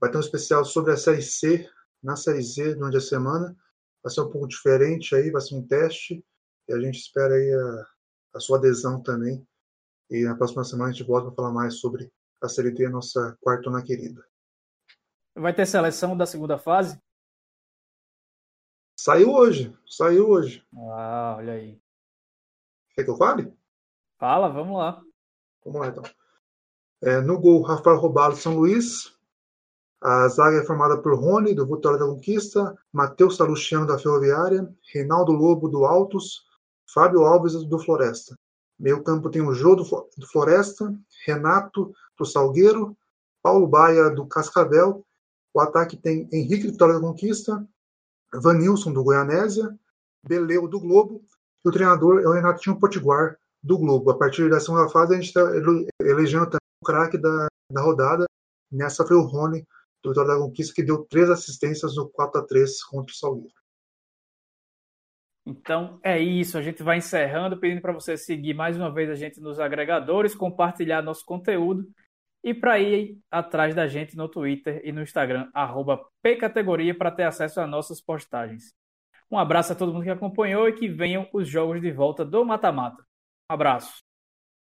[0.00, 1.68] vai ter um especial sobre a Série C
[2.02, 3.56] na Série Z durante a semana.
[4.02, 6.24] Vai ser um pouco diferente aí, vai ser um teste.
[6.68, 7.86] E a gente espera aí a,
[8.34, 9.46] a sua adesão também.
[10.10, 12.12] E na próxima semana a gente volta para falar mais sobre
[12.42, 14.26] a Série D, a nossa quartona querida.
[15.34, 17.00] Vai ter seleção da segunda fase?
[18.98, 20.66] Saiu hoje, saiu hoje.
[20.74, 21.80] Ah, olha aí.
[22.94, 23.52] Quer que eu fale?
[24.18, 25.02] Fala, vamos lá.
[25.64, 26.02] Vamos lá então.
[27.02, 29.12] É, no gol, Rafael Robalo São Luís.
[30.00, 35.30] A zaga é formada por Rony, do Vitória da Conquista, Matheus Salustiano, da Ferroviária, Reinaldo
[35.30, 36.44] Lobo, do Altos,
[36.92, 38.36] Fábio Alves, do Floresta.
[38.78, 40.92] Meio campo tem o Jô, do Floresta,
[41.24, 42.96] Renato, do Salgueiro,
[43.40, 45.06] Paulo Baia, do Cascavel.
[45.54, 47.64] O ataque tem Henrique Vitória da Conquista,
[48.34, 49.78] Vanilson, do Goianésia,
[50.26, 51.24] Beleu, do Globo.
[51.64, 54.10] E o treinador é o Renatinho Potiguar, do Globo.
[54.10, 55.40] A partir da segunda fase, a gente está
[56.00, 58.24] elegendo também o craque da, da rodada.
[58.70, 59.64] Nessa foi o Rony,
[60.02, 63.54] do Vitória da Conquista, que deu três assistências no 4 a 3 contra o Salgueiro.
[65.44, 69.16] Então é isso, a gente vai encerrando, pedindo para você seguir mais uma vez a
[69.16, 71.84] gente nos agregadores, compartilhar nosso conteúdo
[72.44, 75.50] e para ir atrás da gente no Twitter e no Instagram,
[76.22, 78.72] pcategoria, para ter acesso a nossas postagens.
[79.30, 82.44] Um abraço a todo mundo que acompanhou e que venham os jogos de volta do
[82.44, 83.04] Mata-Mata.
[83.48, 84.02] Abraço.